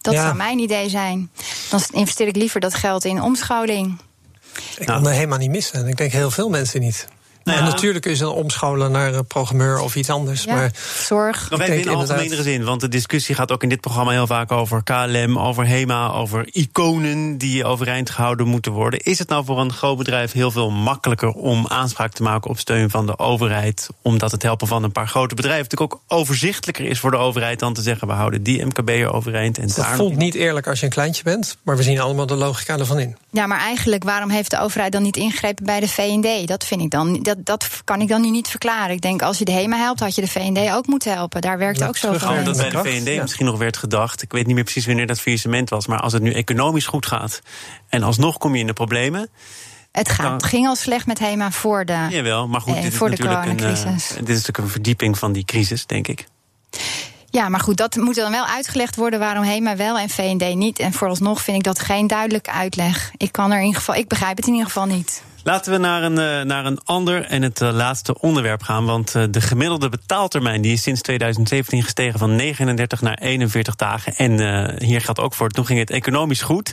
Dat 0.00 0.14
Ja. 0.14 0.22
zou 0.22 0.36
mijn 0.36 0.58
idee 0.58 0.88
zijn. 0.88 1.30
Dan 1.70 1.80
investeer 1.90 2.26
ik 2.26 2.36
liever 2.36 2.60
dat 2.60 2.74
geld 2.74 3.04
in 3.04 3.22
omscholing. 3.22 3.98
Ik 4.78 4.86
Nou. 4.86 5.00
kan 5.00 5.06
er 5.10 5.14
helemaal 5.16 5.38
niet 5.38 5.50
missen. 5.50 5.78
En 5.80 5.86
ik 5.88 5.96
denk 5.96 6.12
heel 6.12 6.30
veel 6.30 6.48
mensen 6.48 6.80
niet. 6.80 7.08
Nou 7.48 7.58
En 7.60 7.64
natuurlijk 7.64 8.02
kun 8.02 8.10
je 8.10 8.16
ze 8.16 8.28
omscholen 8.30 8.92
naar 8.92 9.14
een 9.14 9.26
programmeur 9.26 9.78
of 9.80 9.96
iets 9.96 10.10
anders. 10.10 10.44
Ja, 10.44 10.54
Maar 10.54 10.70
zorg. 11.06 11.36
Even 11.44 11.58
denk 11.58 11.70
in 11.70 11.76
inderdaad- 11.78 12.10
algemenere 12.10 12.42
zin, 12.42 12.64
want 12.64 12.80
de 12.80 12.88
discussie 12.88 13.34
gaat 13.34 13.52
ook 13.52 13.62
in 13.62 13.68
dit 13.68 13.80
programma 13.80 14.10
heel 14.12 14.26
vaak 14.26 14.52
over 14.52 14.82
KLM, 14.82 15.38
over 15.38 15.66
HEMA, 15.66 16.10
over 16.12 16.48
iconen 16.52 17.38
die 17.38 17.64
overeind 17.64 18.10
gehouden 18.10 18.46
moeten 18.46 18.72
worden. 18.72 19.00
Is 19.00 19.18
het 19.18 19.28
nou 19.28 19.44
voor 19.44 19.60
een 19.60 19.72
groot 19.72 19.96
bedrijf 19.98 20.32
heel 20.32 20.50
veel 20.50 20.70
makkelijker 20.70 21.28
om 21.30 21.66
aanspraak 21.68 22.12
te 22.12 22.22
maken 22.22 22.50
op 22.50 22.58
steun 22.58 22.90
van 22.90 23.06
de 23.06 23.18
overheid, 23.18 23.88
omdat 24.02 24.30
het 24.30 24.42
helpen 24.42 24.66
van 24.66 24.82
een 24.82 24.92
paar 24.92 25.08
grote 25.08 25.34
bedrijven 25.34 25.62
natuurlijk 25.62 25.92
ook 25.94 26.00
overzichtelijker 26.18 26.84
is 26.84 26.98
voor 26.98 27.10
de 27.10 27.16
overheid 27.16 27.58
dan 27.58 27.74
te 27.74 27.82
zeggen 27.82 28.08
we 28.08 28.14
houden 28.14 28.42
die 28.42 28.64
MKB'er 28.64 29.12
overeind 29.12 29.58
en 29.58 29.66
dat 29.66 29.76
daar. 29.76 29.96
voelt 29.96 30.16
niet 30.16 30.34
eerlijk 30.34 30.66
als 30.66 30.78
je 30.80 30.84
een 30.86 30.92
kleintje 30.92 31.22
bent. 31.22 31.56
Maar 31.62 31.76
we 31.76 31.82
zien 31.82 32.00
allemaal 32.00 32.26
de 32.26 32.34
logica 32.34 32.78
ervan 32.78 32.98
in. 32.98 33.16
Ja, 33.30 33.46
maar 33.46 33.58
eigenlijk, 33.60 34.04
waarom 34.04 34.30
heeft 34.30 34.50
de 34.50 34.60
overheid 34.60 34.92
dan 34.92 35.02
niet 35.02 35.16
ingegrepen 35.16 35.64
bij 35.64 35.80
de 35.80 35.88
VND? 35.88 36.48
Dat 36.48 36.64
vind 36.64 36.80
ik 36.80 36.90
dan, 36.90 37.22
dat, 37.22 37.36
dat 37.38 37.68
kan 37.84 38.00
ik 38.00 38.08
dan 38.08 38.20
nu 38.20 38.30
niet 38.30 38.48
verklaren. 38.48 38.94
Ik 38.94 39.00
denk, 39.00 39.22
als 39.22 39.38
je 39.38 39.44
de 39.44 39.52
HEMA 39.52 39.76
helpt, 39.76 40.00
had 40.00 40.14
je 40.14 40.20
de 40.20 40.28
VND 40.28 40.70
ook 40.72 40.86
moeten 40.86 41.12
helpen. 41.12 41.40
Daar 41.40 41.58
werkt 41.58 41.78
Ja, 41.78 41.86
ook 41.86 41.96
zo 41.96 42.12
van. 42.18 42.44
dat 42.44 42.56
bij 42.56 42.70
de 42.70 42.78
VND 42.78 43.06
ja. 43.08 43.22
misschien 43.22 43.46
nog 43.46 43.58
werd 43.58 43.76
gedacht. 43.76 44.22
Ik 44.22 44.32
weet 44.32 44.46
niet 44.46 44.54
meer 44.54 44.64
precies 44.64 44.86
wanneer 44.86 45.06
dat 45.06 45.20
faillissement 45.20 45.70
was. 45.70 45.86
Maar 45.86 46.00
als 46.00 46.12
het 46.12 46.22
nu 46.22 46.32
economisch 46.32 46.86
goed 46.86 47.06
gaat. 47.06 47.40
en 47.88 48.02
alsnog 48.02 48.38
kom 48.38 48.54
je 48.54 48.60
in 48.60 48.66
de 48.66 48.72
problemen. 48.72 49.28
Het, 49.92 50.08
gaat, 50.08 50.32
het 50.32 50.44
ging 50.44 50.66
al 50.66 50.76
slecht 50.76 51.06
met 51.06 51.18
HEMA 51.18 51.50
voor 51.50 51.84
de. 51.84 52.06
Jawel, 52.10 52.48
maar 52.48 52.60
goed, 52.60 52.74
Eh, 52.74 52.82
dit 52.82 52.92
is 52.92 52.98
natuurlijk 53.00 53.20
een, 53.22 53.36
eh, 53.36 53.42
coronacrisis. 53.56 54.08
dit 54.08 54.18
is 54.28 54.34
natuurlijk 54.34 54.58
een 54.58 54.68
verdieping 54.68 55.18
van 55.18 55.32
die 55.32 55.44
crisis, 55.44 55.86
denk 55.86 56.08
ik. 56.08 56.26
Ja, 57.30 57.48
maar 57.48 57.60
goed, 57.60 57.76
dat 57.76 57.96
moet 57.96 58.14
dan 58.14 58.30
wel 58.30 58.46
uitgelegd 58.46 58.96
worden 58.96 59.18
waarom 59.18 59.44
HEMA 59.44 59.76
wel 59.76 59.98
en 59.98 60.08
VND 60.08 60.54
niet. 60.54 60.78
En 60.78 60.92
vooralsnog 60.92 61.42
vind 61.42 61.56
ik 61.56 61.62
dat 61.62 61.78
geen 61.78 62.06
duidelijke 62.06 62.50
uitleg. 62.50 63.10
Ik 63.16 63.32
kan 63.32 63.50
er 63.50 63.58
in 63.58 63.64
ieder 63.64 63.78
geval, 63.78 63.94
ik 63.94 64.08
begrijp 64.08 64.36
het 64.36 64.46
in 64.46 64.52
ieder 64.52 64.66
geval 64.66 64.86
niet. 64.86 65.22
Laten 65.48 65.72
we 65.72 65.78
naar 65.78 66.02
een, 66.02 66.18
eh, 66.18 66.44
naar 66.44 66.66
een 66.66 66.80
ander 66.84 67.24
en 67.24 67.42
het 67.42 67.60
eh, 67.60 67.72
laatste 67.72 68.20
onderwerp 68.20 68.62
gaan. 68.62 68.84
Want 68.84 69.14
eh, 69.14 69.22
de 69.30 69.40
gemiddelde 69.40 69.88
betaaltermijn 69.88 70.62
die 70.62 70.72
is 70.72 70.82
sinds 70.82 71.00
2017 71.00 71.82
gestegen 71.82 72.18
van 72.18 72.36
39 72.36 73.00
naar 73.00 73.18
41 73.18 73.76
dagen. 73.76 74.14
En 74.16 74.32
hier 74.84 75.00
geldt 75.00 75.20
ook 75.20 75.34
voor, 75.34 75.48
toen 75.48 75.66
ging 75.66 75.78
het 75.78 75.90
economisch 75.90 76.42
goed. 76.42 76.72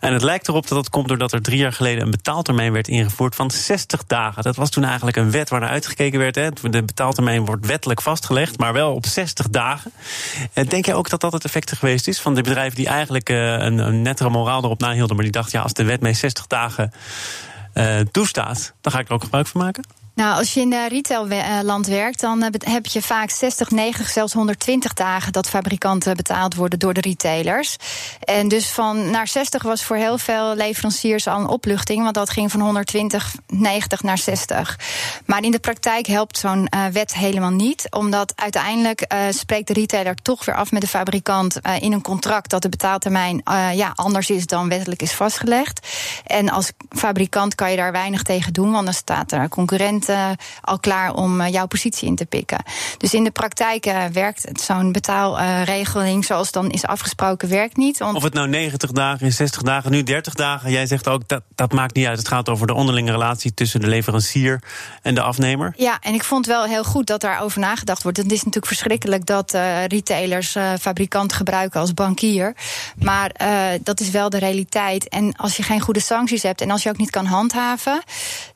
En 0.00 0.12
het 0.12 0.22
lijkt 0.22 0.48
erop 0.48 0.68
dat 0.68 0.78
dat 0.78 0.90
komt 0.90 1.08
doordat 1.08 1.32
er 1.32 1.42
drie 1.42 1.58
jaar 1.58 1.72
geleden 1.72 2.04
een 2.04 2.10
betaaltermijn 2.10 2.72
werd 2.72 2.88
ingevoerd 2.88 3.34
van 3.34 3.50
60 3.50 4.04
dagen. 4.06 4.42
Dat 4.42 4.56
was 4.56 4.70
toen 4.70 4.84
eigenlijk 4.84 5.16
een 5.16 5.30
wet 5.30 5.48
waar 5.48 5.60
naar 5.60 5.68
uitgekeken 5.68 6.18
werd. 6.18 6.34
Hè. 6.34 6.50
De 6.50 6.82
betaaltermijn 6.82 7.44
wordt 7.44 7.66
wettelijk 7.66 8.02
vastgelegd, 8.02 8.58
maar 8.58 8.72
wel 8.72 8.94
op 8.94 9.06
60 9.06 9.48
dagen. 9.48 9.92
Denk 10.68 10.86
jij 10.86 10.94
ook 10.94 11.10
dat 11.10 11.20
dat 11.20 11.32
het 11.32 11.44
effect 11.44 11.72
geweest 11.72 12.08
is 12.08 12.20
van 12.20 12.34
de 12.34 12.42
bedrijven 12.42 12.76
die 12.76 12.88
eigenlijk 12.88 13.28
een, 13.28 14.02
nettere 14.02 14.30
moraal 14.30 14.64
erop 14.64 14.80
nahielden, 14.80 15.16
maar 15.16 15.24
die 15.24 15.34
dachten, 15.34 15.58
ja, 15.58 15.64
als 15.64 15.72
de 15.72 15.84
wet 15.84 16.00
mij 16.00 16.14
60 16.14 16.46
dagen 16.46 16.92
toestaat, 18.10 18.74
dan 18.80 18.92
ga 18.92 18.98
ik 18.98 19.08
er 19.08 19.14
ook 19.14 19.22
gebruik 19.22 19.46
van 19.46 19.60
maken. 19.60 19.84
Nou, 20.20 20.36
als 20.36 20.54
je 20.54 20.60
in 20.60 20.70
de 20.70 20.88
retailland 20.88 21.86
werkt, 21.86 22.20
dan 22.20 22.42
eh, 22.42 22.72
heb 22.72 22.86
je 22.86 23.02
vaak 23.02 23.30
60, 23.30 23.70
90, 23.70 24.08
zelfs 24.08 24.32
120 24.32 24.92
dagen 24.92 25.32
dat 25.32 25.48
fabrikanten 25.48 26.16
betaald 26.16 26.54
worden 26.54 26.78
door 26.78 26.94
de 26.94 27.00
retailers. 27.00 27.76
En 28.20 28.48
dus 28.48 28.68
van 28.68 29.10
naar 29.10 29.28
60 29.28 29.62
was 29.62 29.84
voor 29.84 29.96
heel 29.96 30.18
veel 30.18 30.54
leveranciers 30.54 31.26
al 31.26 31.40
een 31.40 31.46
opluchting, 31.46 32.02
want 32.02 32.14
dat 32.14 32.30
ging 32.30 32.50
van 32.50 32.60
120, 32.60 33.34
90 33.46 34.02
naar 34.02 34.18
60. 34.18 34.78
Maar 35.26 35.42
in 35.42 35.50
de 35.50 35.58
praktijk 35.58 36.06
helpt 36.06 36.38
zo'n 36.38 36.66
eh, 36.66 36.86
wet 36.86 37.14
helemaal 37.14 37.50
niet, 37.50 37.86
omdat 37.90 38.32
uiteindelijk 38.36 39.00
eh, 39.00 39.18
spreekt 39.30 39.66
de 39.66 39.72
retailer 39.72 40.14
toch 40.14 40.44
weer 40.44 40.54
af 40.54 40.72
met 40.72 40.80
de 40.80 40.88
fabrikant 40.88 41.60
eh, 41.60 41.82
in 41.82 41.92
een 41.92 42.02
contract 42.02 42.50
dat 42.50 42.62
de 42.62 42.68
betaaltermijn 42.68 43.40
eh, 43.44 43.74
ja, 43.74 43.92
anders 43.94 44.30
is 44.30 44.46
dan 44.46 44.68
wettelijk 44.68 45.02
is 45.02 45.12
vastgelegd. 45.12 45.86
En 46.26 46.50
als 46.50 46.72
fabrikant 46.90 47.54
kan 47.54 47.70
je 47.70 47.76
daar 47.76 47.92
weinig 47.92 48.22
tegen 48.22 48.52
doen, 48.52 48.70
want 48.70 48.84
dan 48.84 48.94
staat 48.94 49.32
er 49.32 49.48
concurrent 49.48 50.08
eh, 50.10 50.30
al 50.60 50.78
klaar 50.78 51.14
om 51.14 51.40
eh, 51.40 51.52
jouw 51.52 51.66
positie 51.66 52.08
in 52.08 52.16
te 52.16 52.26
pikken. 52.26 52.58
Dus 52.96 53.14
in 53.14 53.24
de 53.24 53.30
praktijk 53.30 53.86
eh, 53.86 54.04
werkt 54.12 54.60
zo'n 54.60 54.92
betaalregeling 54.92 56.24
zoals 56.24 56.52
dan 56.52 56.70
is 56.70 56.86
afgesproken, 56.86 57.48
werkt 57.48 57.76
niet. 57.76 57.98
Want 57.98 58.16
Of 58.16 58.22
het 58.22 58.34
nou 58.34 58.48
90 58.48 58.90
dagen 58.92 59.26
is, 59.26 59.36
60 59.36 59.62
dagen, 59.62 59.90
nu 59.90 60.02
30 60.02 60.34
dagen. 60.34 60.70
Jij 60.70 60.86
zegt 60.86 61.08
ook 61.08 61.28
dat 61.28 61.42
dat 61.54 61.72
maakt 61.72 61.94
niet 61.94 62.06
uit. 62.06 62.18
Het 62.18 62.28
gaat 62.28 62.48
over 62.48 62.66
de 62.66 62.74
onderlinge 62.74 63.10
relatie 63.10 63.54
tussen 63.54 63.80
de 63.80 63.86
leverancier 63.86 64.62
en 65.02 65.14
de 65.14 65.22
afnemer. 65.22 65.74
Ja, 65.76 65.98
en 66.00 66.14
ik 66.14 66.24
vond 66.24 66.46
wel 66.46 66.64
heel 66.64 66.84
goed 66.84 67.06
dat 67.06 67.20
daarover 67.20 67.60
nagedacht 67.60 68.02
wordt. 68.02 68.18
Het 68.18 68.32
is 68.32 68.38
natuurlijk 68.38 68.66
verschrikkelijk 68.66 69.26
dat 69.26 69.58
retailers 69.86 70.56
fabrikant 70.80 71.32
gebruiken 71.32 71.80
als 71.80 71.94
bankier. 71.94 72.54
Maar 72.98 73.32
dat 73.82 74.00
is 74.00 74.10
wel 74.10 74.30
de 74.30 74.38
realiteit. 74.38 75.08
En 75.08 75.36
als 75.36 75.56
je 75.56 75.62
geen 75.62 75.80
goede 75.80 76.00
sancties 76.00 76.42
hebt 76.42 76.60
en 76.60 76.70
als 76.70 76.82
je 76.82 76.88
ook 76.88 76.98
niet 76.98 77.10
kan 77.10 77.26
handhaven 77.26 78.02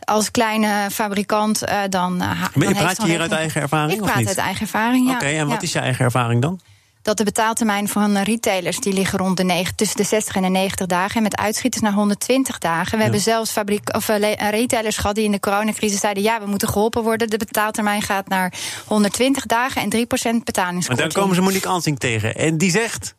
als 0.05 0.31
kleine 0.31 0.91
fabrikant, 0.91 1.69
uh, 1.69 1.81
dan. 1.89 2.17
maar 2.17 2.51
dan 2.55 2.73
praat 2.73 2.97
je 2.97 3.09
hier 3.09 3.21
uit 3.21 3.33
eigen 3.33 3.61
ervaring? 3.61 3.93
Ik 3.93 4.05
praat 4.05 4.27
uit 4.27 4.37
eigen 4.37 4.61
ervaring. 4.61 5.07
Ja. 5.07 5.15
Oké, 5.15 5.25
okay, 5.25 5.39
en 5.39 5.47
wat 5.47 5.57
ja. 5.57 5.63
is 5.63 5.73
je 5.73 5.79
eigen 5.79 6.05
ervaring 6.05 6.43
dan? 6.43 6.61
dat 7.05 7.17
de 7.17 7.25
betaaltermijn 7.25 7.89
van 7.89 8.19
retailers 8.19 8.79
die 8.81 8.93
liggen 8.93 9.19
rond 9.19 9.37
de 9.37 9.45
9, 9.45 9.75
tussen 9.75 9.97
de 9.97 10.03
60 10.03 10.35
en 10.35 10.43
de 10.43 10.49
90 10.49 10.87
dagen. 10.87 11.17
En 11.17 11.23
met 11.23 11.37
uitschieters 11.37 11.83
naar 11.83 11.93
120 11.93 12.59
dagen. 12.59 12.97
We 12.97 13.03
hebben 13.03 13.21
zelfs 13.21 13.51
fabriek, 13.51 13.95
of, 13.95 14.09
uh, 14.09 14.33
retailers 14.51 14.97
gehad 14.97 15.15
die 15.15 15.25
in 15.25 15.33
de 15.33 15.41
coronacrisis 15.41 16.01
zeiden: 16.01 16.23
ja, 16.23 16.41
we 16.41 16.47
moeten 16.47 16.69
geholpen 16.69 17.03
worden. 17.03 17.31
De 17.31 17.37
betaaltermijn 17.37 18.03
gaat 18.03 18.29
naar 18.29 18.53
120 18.87 19.47
dagen 19.47 19.83
en 19.83 19.91
3% 19.91 20.45
betalingskorting. 20.45 20.87
Maar 20.87 20.97
dan 20.97 21.23
komen 21.23 21.35
ze 21.35 21.43
Monique 21.43 21.69
Ansing 21.69 21.99
tegen. 21.99 22.35
En 22.37 22.59
die 22.59 22.71
zegt. 22.71 23.15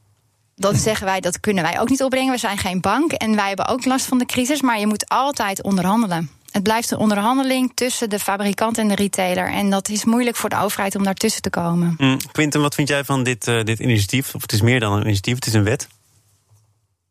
Dan 0.56 0.76
zeggen 0.76 1.06
wij 1.06 1.19
dat 1.19 1.39
kunnen 1.39 1.63
wij 1.63 1.80
ook 1.80 1.89
niet 1.89 2.04
opbrengen. 2.04 2.34
We 2.34 2.39
zijn 2.39 2.58
geen 2.58 2.82
bank 2.82 3.12
en 3.12 3.36
wij 3.36 3.48
hebben 3.48 3.67
ook 3.67 3.86
last 3.86 4.06
van 4.06 4.17
de 4.17 4.26
crisis. 4.26 4.62
Maar 4.62 4.80
je 4.80 4.88
moet 4.88 5.10
altijd 5.10 5.63
onderhandelen. 5.63 6.30
Het 6.56 6.63
blijft 6.63 6.91
een 6.91 6.98
onderhandeling 6.98 7.72
tussen 7.74 8.10
de 8.10 8.20
fabrikant 8.20 8.78
en 8.78 8.88
de 8.88 8.96
retailer. 8.96 9.52
En 9.52 9.70
dat 9.70 9.89
is 9.89 10.06
moeilijk 10.06 10.36
voor 10.36 10.50
de 10.50 10.60
overheid 10.62 10.96
om 10.96 11.04
daartussen 11.04 11.41
te 11.41 11.50
komen. 11.50 11.96
Mm, 11.98 12.18
Quinten, 12.32 12.62
wat 12.62 12.76
vind 12.76 12.88
jij 12.88 13.04
van 13.04 13.24
dit, 13.24 13.48
uh, 13.48 13.63
dit 13.63 13.80
initiatief? 13.80 14.36
Of 14.36 14.41
het 14.41 14.52
is 14.52 14.62
meer 14.62 14.80
dan 14.80 14.94
een 14.94 15.02
initiatief, 15.02 15.36
het 15.36 15.46
is 15.46 15.54
een 15.54 15.63
wet. 15.63 15.88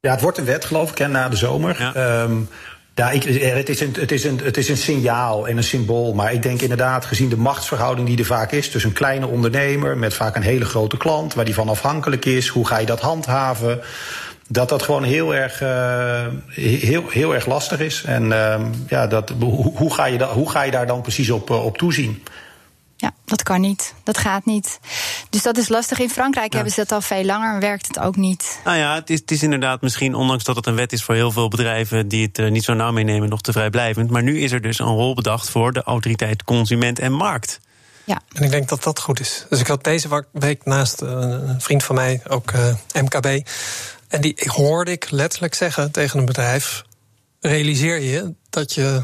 Ja, 0.01 0.11
het 0.11 0.21
wordt 0.21 0.39
een 0.39 0.45
wet, 0.45 0.65
geloof 0.65 0.91
ik, 0.91 1.09
na 1.09 1.29
de 1.29 1.37
zomer. 1.37 1.77
Ja. 1.79 2.23
Um, 2.23 2.49
ja, 2.95 3.11
ik, 3.11 3.23
het, 3.23 3.69
is 3.69 3.81
een, 3.81 3.95
het, 3.99 4.13
is 4.13 4.25
een, 4.25 4.41
het 4.43 4.57
is 4.57 4.69
een 4.69 4.77
signaal 4.77 5.49
en 5.49 5.57
een 5.57 5.65
symbool. 5.65 6.15
Maar 6.15 6.33
ik 6.33 6.43
denk 6.43 6.61
inderdaad, 6.61 7.05
gezien 7.05 7.29
de 7.29 7.37
machtsverhouding 7.37 8.09
die 8.09 8.19
er 8.19 8.25
vaak 8.25 8.53
is 8.53 8.71
tussen 8.71 8.91
een 8.91 8.97
kleine 8.97 9.27
ondernemer 9.27 9.97
met 9.97 10.15
vaak 10.15 10.37
een 10.37 10.43
hele 10.43 10.65
grote 10.65 10.97
klant, 10.97 11.35
waar 11.35 11.45
die 11.45 11.55
van 11.55 11.69
afhankelijk 11.69 12.25
is, 12.25 12.49
hoe 12.49 12.67
ga 12.67 12.79
je 12.79 12.87
dat 12.87 13.01
handhaven? 13.01 13.81
Dat 14.49 14.69
dat 14.69 14.83
gewoon 14.83 15.03
heel 15.03 15.35
erg, 15.35 15.63
uh, 15.63 16.27
heel, 16.49 17.09
heel 17.09 17.35
erg 17.35 17.47
lastig 17.47 17.81
is. 17.81 18.03
En 18.05 18.25
uh, 18.25 18.61
ja, 18.89 19.07
dat, 19.07 19.33
hoe, 19.41 19.77
hoe, 19.77 19.95
ga 19.95 20.05
je 20.05 20.19
da, 20.19 20.33
hoe 20.33 20.51
ga 20.51 20.63
je 20.63 20.71
daar 20.71 20.87
dan 20.87 21.01
precies 21.01 21.31
op, 21.31 21.51
uh, 21.51 21.65
op 21.65 21.79
toezien? 21.79 22.23
Ja, 22.97 23.13
dat 23.25 23.43
kan 23.43 23.61
niet. 23.61 23.95
Dat 24.03 24.19
gaat 24.19 24.45
niet. 24.45 24.79
Dus 25.31 25.43
dat 25.43 25.57
is 25.57 25.69
lastig. 25.69 25.99
In 25.99 26.11
Frankrijk 26.11 26.51
ja. 26.51 26.55
hebben 26.55 26.75
ze 26.75 26.81
dat 26.81 26.93
al 26.93 27.01
veel 27.01 27.25
langer 27.25 27.55
en 27.55 27.61
werkt 27.61 27.87
het 27.87 27.99
ook 27.99 28.17
niet. 28.17 28.61
Nou 28.65 28.77
ja, 28.77 28.95
het 28.95 29.11
is, 29.11 29.21
het 29.21 29.31
is 29.31 29.43
inderdaad 29.43 29.81
misschien, 29.81 30.15
ondanks 30.15 30.45
dat 30.45 30.57
het 30.57 30.67
een 30.67 30.75
wet 30.75 30.93
is 30.93 31.03
voor 31.03 31.15
heel 31.15 31.31
veel 31.31 31.49
bedrijven 31.49 32.09
die 32.09 32.27
het 32.27 32.39
uh, 32.39 32.51
niet 32.51 32.65
zo 32.65 32.75
nauw 32.75 32.93
meenemen, 32.93 33.29
nog 33.29 33.41
te 33.41 33.53
vrijblijvend. 33.53 34.11
Maar 34.11 34.23
nu 34.23 34.41
is 34.41 34.53
er 34.53 34.61
dus 34.61 34.79
een 34.79 34.87
rol 34.87 35.15
bedacht 35.15 35.51
voor 35.51 35.73
de 35.73 35.83
autoriteit 35.83 36.45
consument 36.45 36.99
en 36.99 37.13
markt. 37.13 37.61
Ja. 38.05 38.21
En 38.33 38.43
ik 38.43 38.51
denk 38.51 38.69
dat 38.69 38.83
dat 38.83 39.01
goed 39.01 39.21
is. 39.21 39.47
Dus 39.49 39.61
ik 39.61 39.67
had 39.67 39.85
deze 39.85 40.27
week 40.33 40.65
naast 40.65 41.01
een 41.01 41.61
vriend 41.61 41.85
van 41.85 41.95
mij, 41.95 42.23
ook 42.29 42.53
MKB. 42.93 43.49
En 44.15 44.21
die 44.21 44.37
hoorde 44.47 44.91
ik 44.91 45.11
letterlijk 45.11 45.55
zeggen 45.55 45.91
tegen 45.91 46.19
een 46.19 46.25
bedrijf: 46.25 46.85
realiseer 47.41 48.01
je 48.01 48.35
dat 48.51 48.73
je 48.73 49.03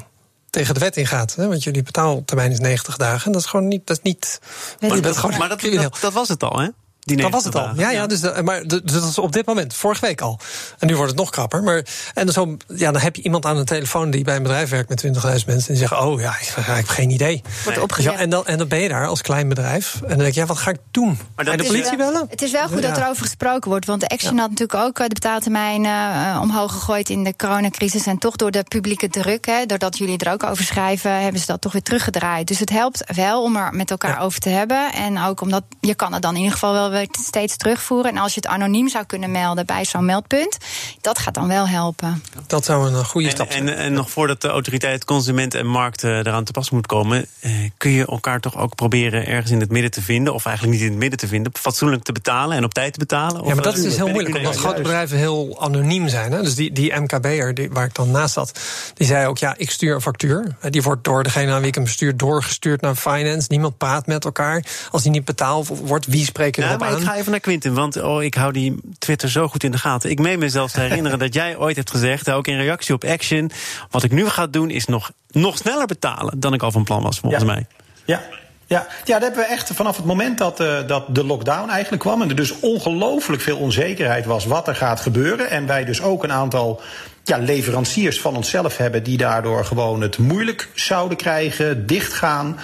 tegen 0.51 0.75
de 0.75 0.81
wet 0.81 0.97
ingaat. 0.97 1.35
Hè? 1.35 1.49
Want 1.49 1.63
jullie 1.63 1.83
betaaltermijn 1.83 2.51
is 2.51 2.59
90 2.59 2.97
dagen. 2.97 3.33
Dat 3.33 3.41
is 3.41 3.47
gewoon 3.47 3.69
niet. 3.69 3.87
Dat 3.87 3.97
is 3.97 4.03
niet 4.03 4.41
maar, 4.81 5.01
dat, 5.01 5.39
maar 5.39 5.49
dat, 5.49 5.61
dat, 5.61 5.99
dat, 6.01 6.13
was 6.13 6.29
het 6.29 6.43
al, 6.43 6.59
hè? 6.59 6.69
Dat 7.01 7.31
was 7.31 7.45
het 7.45 7.55
al. 7.55 7.71
Ja, 7.77 7.91
ja, 7.91 8.07
dus, 8.07 8.21
maar 8.43 8.67
dus 8.67 8.81
dat 8.83 9.05
is 9.05 9.19
op 9.19 9.33
dit 9.33 9.47
moment, 9.47 9.75
vorige 9.75 10.07
week 10.07 10.21
al. 10.21 10.39
En 10.79 10.87
nu 10.87 10.97
wordt 10.97 11.11
het 11.11 11.21
nog 11.21 11.31
krapper. 11.31 11.63
Maar, 11.63 11.85
en 12.15 12.29
zo, 12.29 12.57
ja, 12.67 12.93
dan 12.93 13.01
heb 13.01 13.17
je 13.17 13.23
iemand 13.23 13.47
aan 13.47 13.57
de 13.57 13.65
telefoon 13.65 14.11
die 14.11 14.25
bij 14.25 14.37
een 14.37 14.43
bedrijf 14.43 14.71
werkt 14.71 14.89
met 14.89 15.05
20.000 15.05 15.11
mensen. 15.23 15.49
En 15.49 15.63
die 15.67 15.77
zegt: 15.77 15.93
Oh 15.93 16.21
ja, 16.21 16.35
ik, 16.41 16.49
ik 16.57 16.65
heb 16.65 16.89
geen 16.89 17.11
idee. 17.11 17.43
Wordt 17.65 18.03
ja, 18.03 18.17
en, 18.17 18.31
dan, 18.31 18.47
en 18.47 18.59
dan 18.59 18.69
ben 18.69 18.79
je 18.79 18.89
daar 18.89 19.07
als 19.07 19.23
klein 19.23 19.49
bedrijf. 19.49 19.95
En 20.03 20.09
dan 20.09 20.19
denk 20.19 20.35
je: 20.35 20.41
ja, 20.41 20.47
wat 20.47 20.59
ga 20.59 20.71
ik 20.71 20.79
doen? 20.91 21.19
Maar 21.37 21.57
de 21.57 21.65
politie 21.65 21.97
bellen? 21.97 22.27
Het 22.29 22.43
is 22.43 22.51
wel 22.51 22.69
goed 22.69 22.83
ja. 22.83 22.89
dat 22.89 22.97
er 22.97 23.09
over 23.09 23.23
gesproken 23.23 23.71
wordt. 23.71 23.87
Want 23.87 24.01
de 24.01 24.09
Action 24.09 24.39
had 24.39 24.51
natuurlijk 24.51 24.85
ook 24.85 24.97
de 24.97 25.15
betaaltermijn 25.15 25.85
uh, 25.85 26.39
omhoog 26.43 26.73
gegooid 26.73 27.09
in 27.09 27.25
de 27.25 27.37
coronacrisis. 27.37 28.07
En 28.07 28.19
toch 28.19 28.37
door 28.37 28.51
de 28.51 28.63
publieke 28.63 29.09
druk, 29.09 29.47
hè, 29.47 29.67
doordat 29.67 29.99
jullie 29.99 30.19
er 30.19 30.33
ook 30.33 30.45
over 30.45 30.65
schrijven, 30.65 31.23
hebben 31.23 31.41
ze 31.41 31.47
dat 31.47 31.61
toch 31.61 31.73
weer 31.73 31.83
teruggedraaid. 31.83 32.49
Dus 32.49 32.59
het 32.59 32.71
helpt 32.71 33.05
wel 33.15 33.43
om 33.43 33.57
er 33.57 33.75
met 33.75 33.91
elkaar 33.91 34.21
over 34.21 34.41
te 34.41 34.49
hebben. 34.49 34.93
En 34.93 35.19
ook 35.23 35.41
omdat 35.41 35.63
je 35.81 35.95
kan 35.95 36.13
het 36.13 36.23
dan 36.23 36.33
in 36.35 36.39
ieder 36.39 36.53
geval 36.53 36.73
wel 36.73 36.90
weer 36.91 37.07
steeds 37.11 37.57
terug 37.57 37.71
terugvoeren. 37.71 38.11
En 38.11 38.17
als 38.19 38.35
je 38.35 38.41
het 38.41 38.51
anoniem 38.51 38.89
zou 38.89 39.05
kunnen 39.05 39.31
melden 39.31 39.67
bij 39.67 39.85
zo'n 39.85 40.05
meldpunt, 40.05 40.59
dat 41.01 41.19
gaat 41.19 41.35
dan 41.35 41.49
wel 41.49 41.69
helpen. 41.69 42.23
Dat 42.47 42.65
zou 42.65 42.95
een 42.95 43.05
goede 43.05 43.27
en, 43.27 43.35
stap 43.35 43.53
zijn. 43.53 43.69
En, 43.69 43.77
en, 43.77 43.93
nog 43.93 44.11
voordat 44.11 44.41
de 44.41 44.49
autoriteit 44.49 45.05
consument 45.05 45.55
en 45.55 45.67
markt 45.67 46.03
uh, 46.03 46.17
eraan 46.17 46.45
te 46.45 46.53
pas 46.53 46.71
moet 46.71 46.87
komen, 46.87 47.27
uh, 47.41 47.53
kun 47.77 47.91
je 47.91 48.07
elkaar 48.07 48.41
toch 48.41 48.57
ook 48.57 48.75
proberen 48.75 49.27
ergens 49.27 49.51
in 49.51 49.61
het 49.61 49.71
midden 49.71 49.91
te 49.91 50.03
vinden, 50.03 50.35
of 50.35 50.47
eigenlijk 50.47 50.77
niet 50.77 50.85
in 50.85 50.91
het 50.91 51.01
midden 51.01 51.19
te 51.19 51.27
vinden, 51.27 51.53
fatsoenlijk 51.55 52.03
te 52.03 52.13
betalen 52.13 52.57
en 52.57 52.65
op 52.65 52.75
tijd 52.75 52.93
te 52.93 52.99
betalen? 52.99 53.47
Ja, 53.47 53.55
maar 53.55 53.65
dat 53.65 53.77
is 53.77 53.83
dus 53.83 53.97
heel 53.97 54.09
moeilijk, 54.09 54.37
omdat 54.37 54.57
grote 54.57 54.83
bedrijven 54.83 55.19
heel 55.19 55.61
anoniem 55.61 56.09
zijn. 56.09 56.33
Hè? 56.33 56.43
Dus 56.43 56.55
die, 56.55 56.73
die 56.73 57.01
MKB'er 57.01 57.55
die, 57.55 57.71
waar 57.71 57.85
ik 57.85 57.95
dan 57.95 58.11
naast 58.11 58.35
zat, 58.35 58.61
die 58.95 59.07
zei 59.07 59.27
ook: 59.27 59.39
ja, 59.39 59.55
ik 59.57 59.71
stuur 59.71 59.95
een 59.95 60.01
factuur. 60.01 60.57
Die 60.71 60.83
wordt 60.83 61.05
door 61.05 61.23
degene 61.23 61.53
aan 61.53 61.59
wie 61.59 61.69
ik 61.69 61.75
hem 61.75 61.85
bestuur 61.85 62.17
doorgestuurd 62.17 62.81
naar 62.81 62.95
finance. 62.95 63.47
Niemand 63.51 63.79
praat 63.79 64.07
met 64.07 64.25
elkaar. 64.25 64.65
Als 64.91 65.03
die 65.03 65.11
niet 65.11 65.25
betaald 65.25 65.69
wordt, 65.69 66.07
wie 66.07 66.25
spreekt 66.25 66.57
er 66.57 66.63
ja, 66.63 66.69
erop 66.69 66.80
maar 66.81 66.89
aan? 66.89 67.01
Ik 67.01 67.07
ga 67.07 67.17
even 67.17 67.31
naar 67.31 67.41
Quinten, 67.41 67.75
want 67.75 68.03
oh, 68.03 68.23
ik 68.23 68.35
hou 68.35 68.53
die 68.53 68.77
Twitter 68.99 69.31
zo 69.31 69.49
goed 69.49 69.65
in 69.65 69.71
de 69.71 69.79
gaten. 69.79 70.11
Ik 70.11 70.19
meen 70.19 70.39
mezelf 70.39 70.71
te 70.71 70.81
herinneren 70.81 71.19
dat 71.29 71.35
jij 71.35 71.57
ooit 71.57 71.77
hebt 71.77 71.91
gezegd, 71.91 72.31
ook 72.31 72.47
in 72.47 72.57
reactie 72.57 72.95
op 72.95 73.05
Action, 73.05 73.51
wat 73.91 74.03
ik 74.03 74.13
nu 74.13 74.29
ga 74.29 74.47
doen 74.47 74.71
is 74.71 74.87
nog, 74.87 75.11
nog 75.31 75.57
sneller 75.57 75.87
betalen 75.87 76.41
dan 76.41 76.53
ik 76.53 76.63
al 76.63 76.71
van 76.71 76.85
plan 76.85 77.03
was, 77.03 77.19
volgens 77.19 77.43
ja. 77.43 77.49
mij. 77.49 77.67
Ja, 78.05 78.23
ja, 78.71 78.87
ja, 79.05 79.19
dat 79.19 79.23
hebben 79.23 79.41
we 79.41 79.47
echt 79.47 79.71
vanaf 79.73 79.97
het 79.97 80.05
moment 80.05 80.39
dat, 80.39 80.61
uh, 80.61 80.87
dat 80.87 81.15
de 81.15 81.25
lockdown 81.25 81.69
eigenlijk 81.69 82.03
kwam. 82.03 82.23
En 82.23 82.29
er 82.29 82.35
dus 82.35 82.61
ongelooflijk 82.61 83.43
veel 83.43 83.57
onzekerheid 83.57 84.25
was 84.25 84.45
wat 84.45 84.69
er 84.69 84.75
gaat 84.75 85.01
gebeuren. 85.01 85.51
En 85.51 85.67
wij 85.67 85.85
dus 85.85 86.03
ook 86.03 86.25
een 86.25 86.33
aantal 86.33 86.81
ja, 87.25 87.39
leveranciers 87.39 88.21
van 88.21 88.37
onszelf 88.37 88.77
hebben 88.77 89.03
die 89.03 89.17
daardoor 89.17 89.65
gewoon 89.65 90.01
het 90.01 90.19
moeilijk 90.19 90.69
zouden 90.75 91.17
krijgen, 91.17 91.87
dichtgaan 91.87 92.59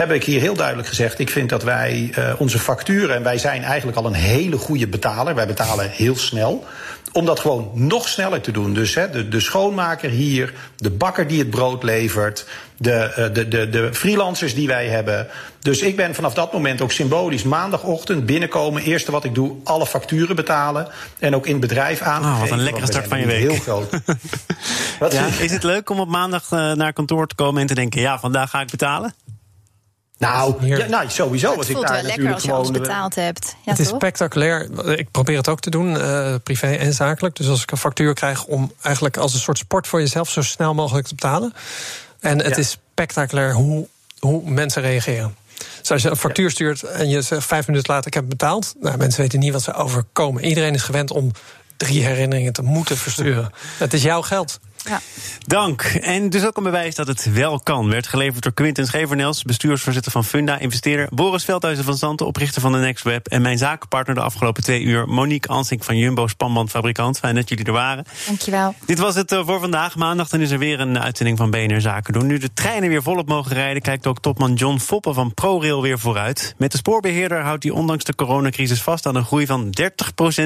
heb 0.00 0.12
ik 0.12 0.24
hier 0.24 0.40
heel 0.40 0.54
duidelijk 0.54 0.88
gezegd: 0.88 1.18
ik 1.18 1.30
vind 1.30 1.48
dat 1.48 1.62
wij 1.62 2.12
uh, 2.18 2.32
onze 2.38 2.58
facturen, 2.58 3.16
en 3.16 3.22
wij 3.22 3.38
zijn 3.38 3.62
eigenlijk 3.62 3.98
al 3.98 4.06
een 4.06 4.12
hele 4.12 4.56
goede 4.56 4.86
betaler, 4.86 5.34
wij 5.34 5.46
betalen 5.46 5.90
heel 5.90 6.16
snel. 6.16 6.64
Om 7.12 7.24
dat 7.24 7.40
gewoon 7.40 7.70
nog 7.74 8.08
sneller 8.08 8.40
te 8.40 8.50
doen. 8.50 8.74
Dus 8.74 8.94
hè, 8.94 9.10
de, 9.10 9.28
de 9.28 9.40
schoonmaker 9.40 10.10
hier, 10.10 10.54
de 10.76 10.90
bakker 10.90 11.26
die 11.26 11.38
het 11.38 11.50
brood 11.50 11.82
levert, 11.82 12.46
de, 12.76 13.14
uh, 13.18 13.34
de, 13.34 13.48
de, 13.48 13.68
de 13.68 13.94
freelancers 13.94 14.54
die 14.54 14.66
wij 14.66 14.86
hebben. 14.86 15.26
Dus 15.60 15.80
ik 15.80 15.96
ben 15.96 16.14
vanaf 16.14 16.34
dat 16.34 16.52
moment 16.52 16.80
ook 16.80 16.92
symbolisch 16.92 17.42
maandagochtend 17.42 18.26
binnenkomen. 18.26 18.82
Eerste 18.82 19.10
wat 19.10 19.24
ik 19.24 19.34
doe, 19.34 19.56
alle 19.64 19.86
facturen 19.86 20.36
betalen. 20.36 20.88
En 21.18 21.34
ook 21.34 21.46
in 21.46 21.52
het 21.52 21.60
bedrijf 21.60 22.00
aan. 22.00 22.22
Oh, 22.22 22.40
wat 22.40 22.50
een 22.50 22.62
lekkere 22.62 22.86
start 22.86 23.08
van 23.08 23.20
je 23.20 23.26
week. 23.26 23.38
Heel 23.38 23.54
groot. 23.54 23.90
wat 25.00 25.12
ja, 25.12 25.26
is 25.38 25.52
het 25.52 25.62
leuk 25.62 25.90
om 25.90 26.00
op 26.00 26.08
maandag 26.08 26.50
uh, 26.50 26.72
naar 26.72 26.92
kantoor 26.92 27.26
te 27.26 27.34
komen 27.34 27.60
en 27.60 27.66
te 27.66 27.74
denken: 27.74 28.00
ja, 28.00 28.18
vandaag 28.18 28.50
ga 28.50 28.60
ik 28.60 28.70
betalen? 28.70 29.14
Nou, 30.20 30.66
ja, 30.66 30.86
nou, 30.86 31.10
sowieso. 31.10 31.58
Het 31.58 31.68
ik 31.68 31.74
voelt 31.74 31.86
daar 31.86 31.96
wel 31.96 32.06
lekker 32.06 32.32
als 32.32 32.42
je 32.42 32.52
alles 32.52 32.70
betaald 32.70 33.14
hebt. 33.14 33.56
Ja, 33.64 33.70
het 33.70 33.80
is 33.80 33.88
toch? 33.88 33.96
spectaculair. 33.96 34.68
Ik 34.98 35.10
probeer 35.10 35.36
het 35.36 35.48
ook 35.48 35.60
te 35.60 35.70
doen, 35.70 35.94
uh, 35.94 36.34
privé 36.42 36.66
en 36.66 36.92
zakelijk. 36.92 37.36
Dus 37.36 37.48
als 37.48 37.62
ik 37.62 37.70
een 37.70 37.76
factuur 37.76 38.14
krijg 38.14 38.44
om 38.44 38.72
eigenlijk 38.82 39.16
als 39.16 39.34
een 39.34 39.40
soort 39.40 39.58
sport 39.58 39.86
voor 39.86 40.00
jezelf 40.00 40.30
zo 40.30 40.42
snel 40.42 40.74
mogelijk 40.74 41.06
te 41.06 41.14
betalen. 41.14 41.54
En 42.20 42.38
het 42.38 42.54
ja. 42.54 42.56
is 42.56 42.70
spectaculair 42.70 43.52
hoe, 43.52 43.86
hoe 44.18 44.50
mensen 44.50 44.82
reageren. 44.82 45.34
Dus 45.80 45.90
als 45.90 46.02
je 46.02 46.10
een 46.10 46.16
factuur 46.16 46.50
stuurt 46.50 46.82
en 46.82 47.08
je 47.08 47.22
zegt 47.22 47.46
vijf 47.46 47.66
minuten 47.66 47.92
later 47.92 48.06
ik 48.06 48.14
heb 48.14 48.22
het 48.22 48.38
betaald. 48.38 48.74
Nou, 48.80 48.96
mensen 48.96 49.20
weten 49.20 49.38
niet 49.38 49.52
wat 49.52 49.62
ze 49.62 49.74
overkomen. 49.74 50.44
Iedereen 50.44 50.74
is 50.74 50.82
gewend 50.82 51.10
om 51.10 51.30
drie 51.76 52.04
herinneringen 52.04 52.52
te 52.52 52.62
moeten 52.62 52.96
versturen. 52.96 53.52
het 53.78 53.92
is 53.92 54.02
jouw 54.02 54.22
geld. 54.22 54.60
Ja. 54.84 55.00
Dank. 55.46 55.82
En 55.82 56.30
dus 56.30 56.46
ook 56.46 56.56
een 56.56 56.62
bewijs 56.62 56.94
dat 56.94 57.06
het 57.06 57.32
wel 57.32 57.60
kan. 57.60 57.88
Werd 57.88 58.06
geleverd 58.06 58.42
door 58.42 58.52
Quinten 58.52 58.86
Schevernels, 58.86 59.42
bestuursvoorzitter 59.42 60.12
van 60.12 60.24
Funda, 60.24 60.58
investeerder 60.58 61.08
Boris 61.10 61.44
Veldhuizen 61.44 61.84
van 61.84 61.96
Zanten, 61.96 62.26
oprichter 62.26 62.60
van 62.60 62.72
de 62.72 62.78
NextWeb. 62.78 63.28
En 63.28 63.42
mijn 63.42 63.58
zakenpartner 63.58 64.14
de 64.14 64.20
afgelopen 64.20 64.62
twee 64.62 64.82
uur, 64.82 65.08
Monique 65.08 65.52
Ansink 65.52 65.84
van 65.84 65.96
Jumbo, 65.96 66.26
spanbandfabrikant. 66.26 67.18
Fijn 67.18 67.34
dat 67.34 67.48
jullie 67.48 67.64
er 67.64 67.72
waren. 67.72 68.04
Dankjewel. 68.26 68.74
Dit 68.84 68.98
was 68.98 69.14
het 69.14 69.34
voor 69.44 69.60
vandaag. 69.60 69.96
Maandag 69.96 70.28
dan 70.28 70.40
is 70.40 70.50
er 70.50 70.58
weer 70.58 70.80
een 70.80 70.98
uitzending 70.98 71.38
van 71.38 71.50
BNR 71.50 71.80
Zaken 71.80 72.12
doen. 72.12 72.26
Nu 72.26 72.38
de 72.38 72.52
treinen 72.52 72.88
weer 72.88 73.02
volop 73.02 73.28
mogen 73.28 73.52
rijden, 73.52 73.82
kijkt 73.82 74.06
ook 74.06 74.20
topman 74.20 74.54
John 74.54 74.78
Foppen 74.78 75.14
van 75.14 75.34
ProRail 75.34 75.82
weer 75.82 75.98
vooruit. 75.98 76.54
Met 76.56 76.72
de 76.72 76.78
spoorbeheerder 76.78 77.42
houdt 77.42 77.62
hij 77.62 77.72
ondanks 77.72 78.04
de 78.04 78.14
coronacrisis 78.14 78.82
vast 78.82 79.06
aan 79.06 79.16
een 79.16 79.24
groei 79.24 79.46
van 79.46 79.74
30% 79.80 79.84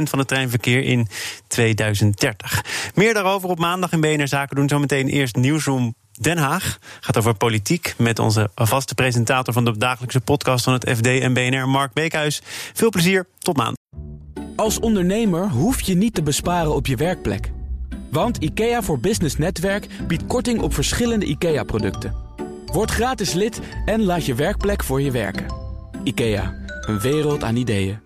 van 0.03 0.19
het 0.19 0.29
treinverkeer 0.29 0.83
in 0.83 1.09
2030. 1.47 2.65
Meer 2.95 3.15
daarover 3.15 3.49
op 3.49 3.59
maandag 3.59 3.93
in 3.93 4.01
BNR 4.01 4.24
Zaken 4.27 4.57
doen. 4.57 4.69
Zometeen 4.69 5.09
eerst 5.09 5.37
Nieuwsroom 5.37 5.95
Den 6.21 6.39
Haag. 6.39 6.79
Gaat 7.01 7.17
over 7.17 7.35
politiek 7.35 7.95
met 7.99 8.19
onze 8.19 8.51
vaste 8.55 8.95
presentator 8.95 9.55
van 9.55 9.65
de 9.65 9.79
dagelijkse 9.79 10.21
podcast 10.21 10.65
van 10.65 10.73
het 10.73 10.91
FD 10.97 11.07
en 11.07 11.35
BNR, 11.35 11.69
Mark 11.69 11.93
Beekhuis. 11.93 12.43
Veel 12.73 12.91
plezier, 12.91 13.27
tot 13.39 13.57
maandag. 13.57 13.77
Als 14.57 14.81
ondernemer 14.81 15.49
hoef 15.49 15.81
je 15.81 15.95
niet 15.95 16.15
te 16.15 16.23
besparen 16.23 16.75
op 16.75 16.87
je 16.87 16.97
werkplek. 16.97 17.51
Want 18.11 18.37
IKEA 18.37 18.83
voor 18.83 18.99
Business 18.99 19.37
Netwerk 19.37 19.87
biedt 20.07 20.27
korting 20.27 20.61
op 20.61 20.75
verschillende 20.75 21.27
IKEA-producten. 21.27 22.15
Word 22.67 22.91
gratis 22.91 23.33
lid 23.33 23.61
en 23.85 24.03
laat 24.03 24.27
je 24.27 24.35
werkplek 24.35 24.85
voor 24.85 25.01
je 25.01 25.11
werken. 25.11 25.47
IKEA, 26.05 26.55
een 26.81 27.01
wereld 27.01 27.45
aan 27.45 27.57
ideeën. 27.57 27.99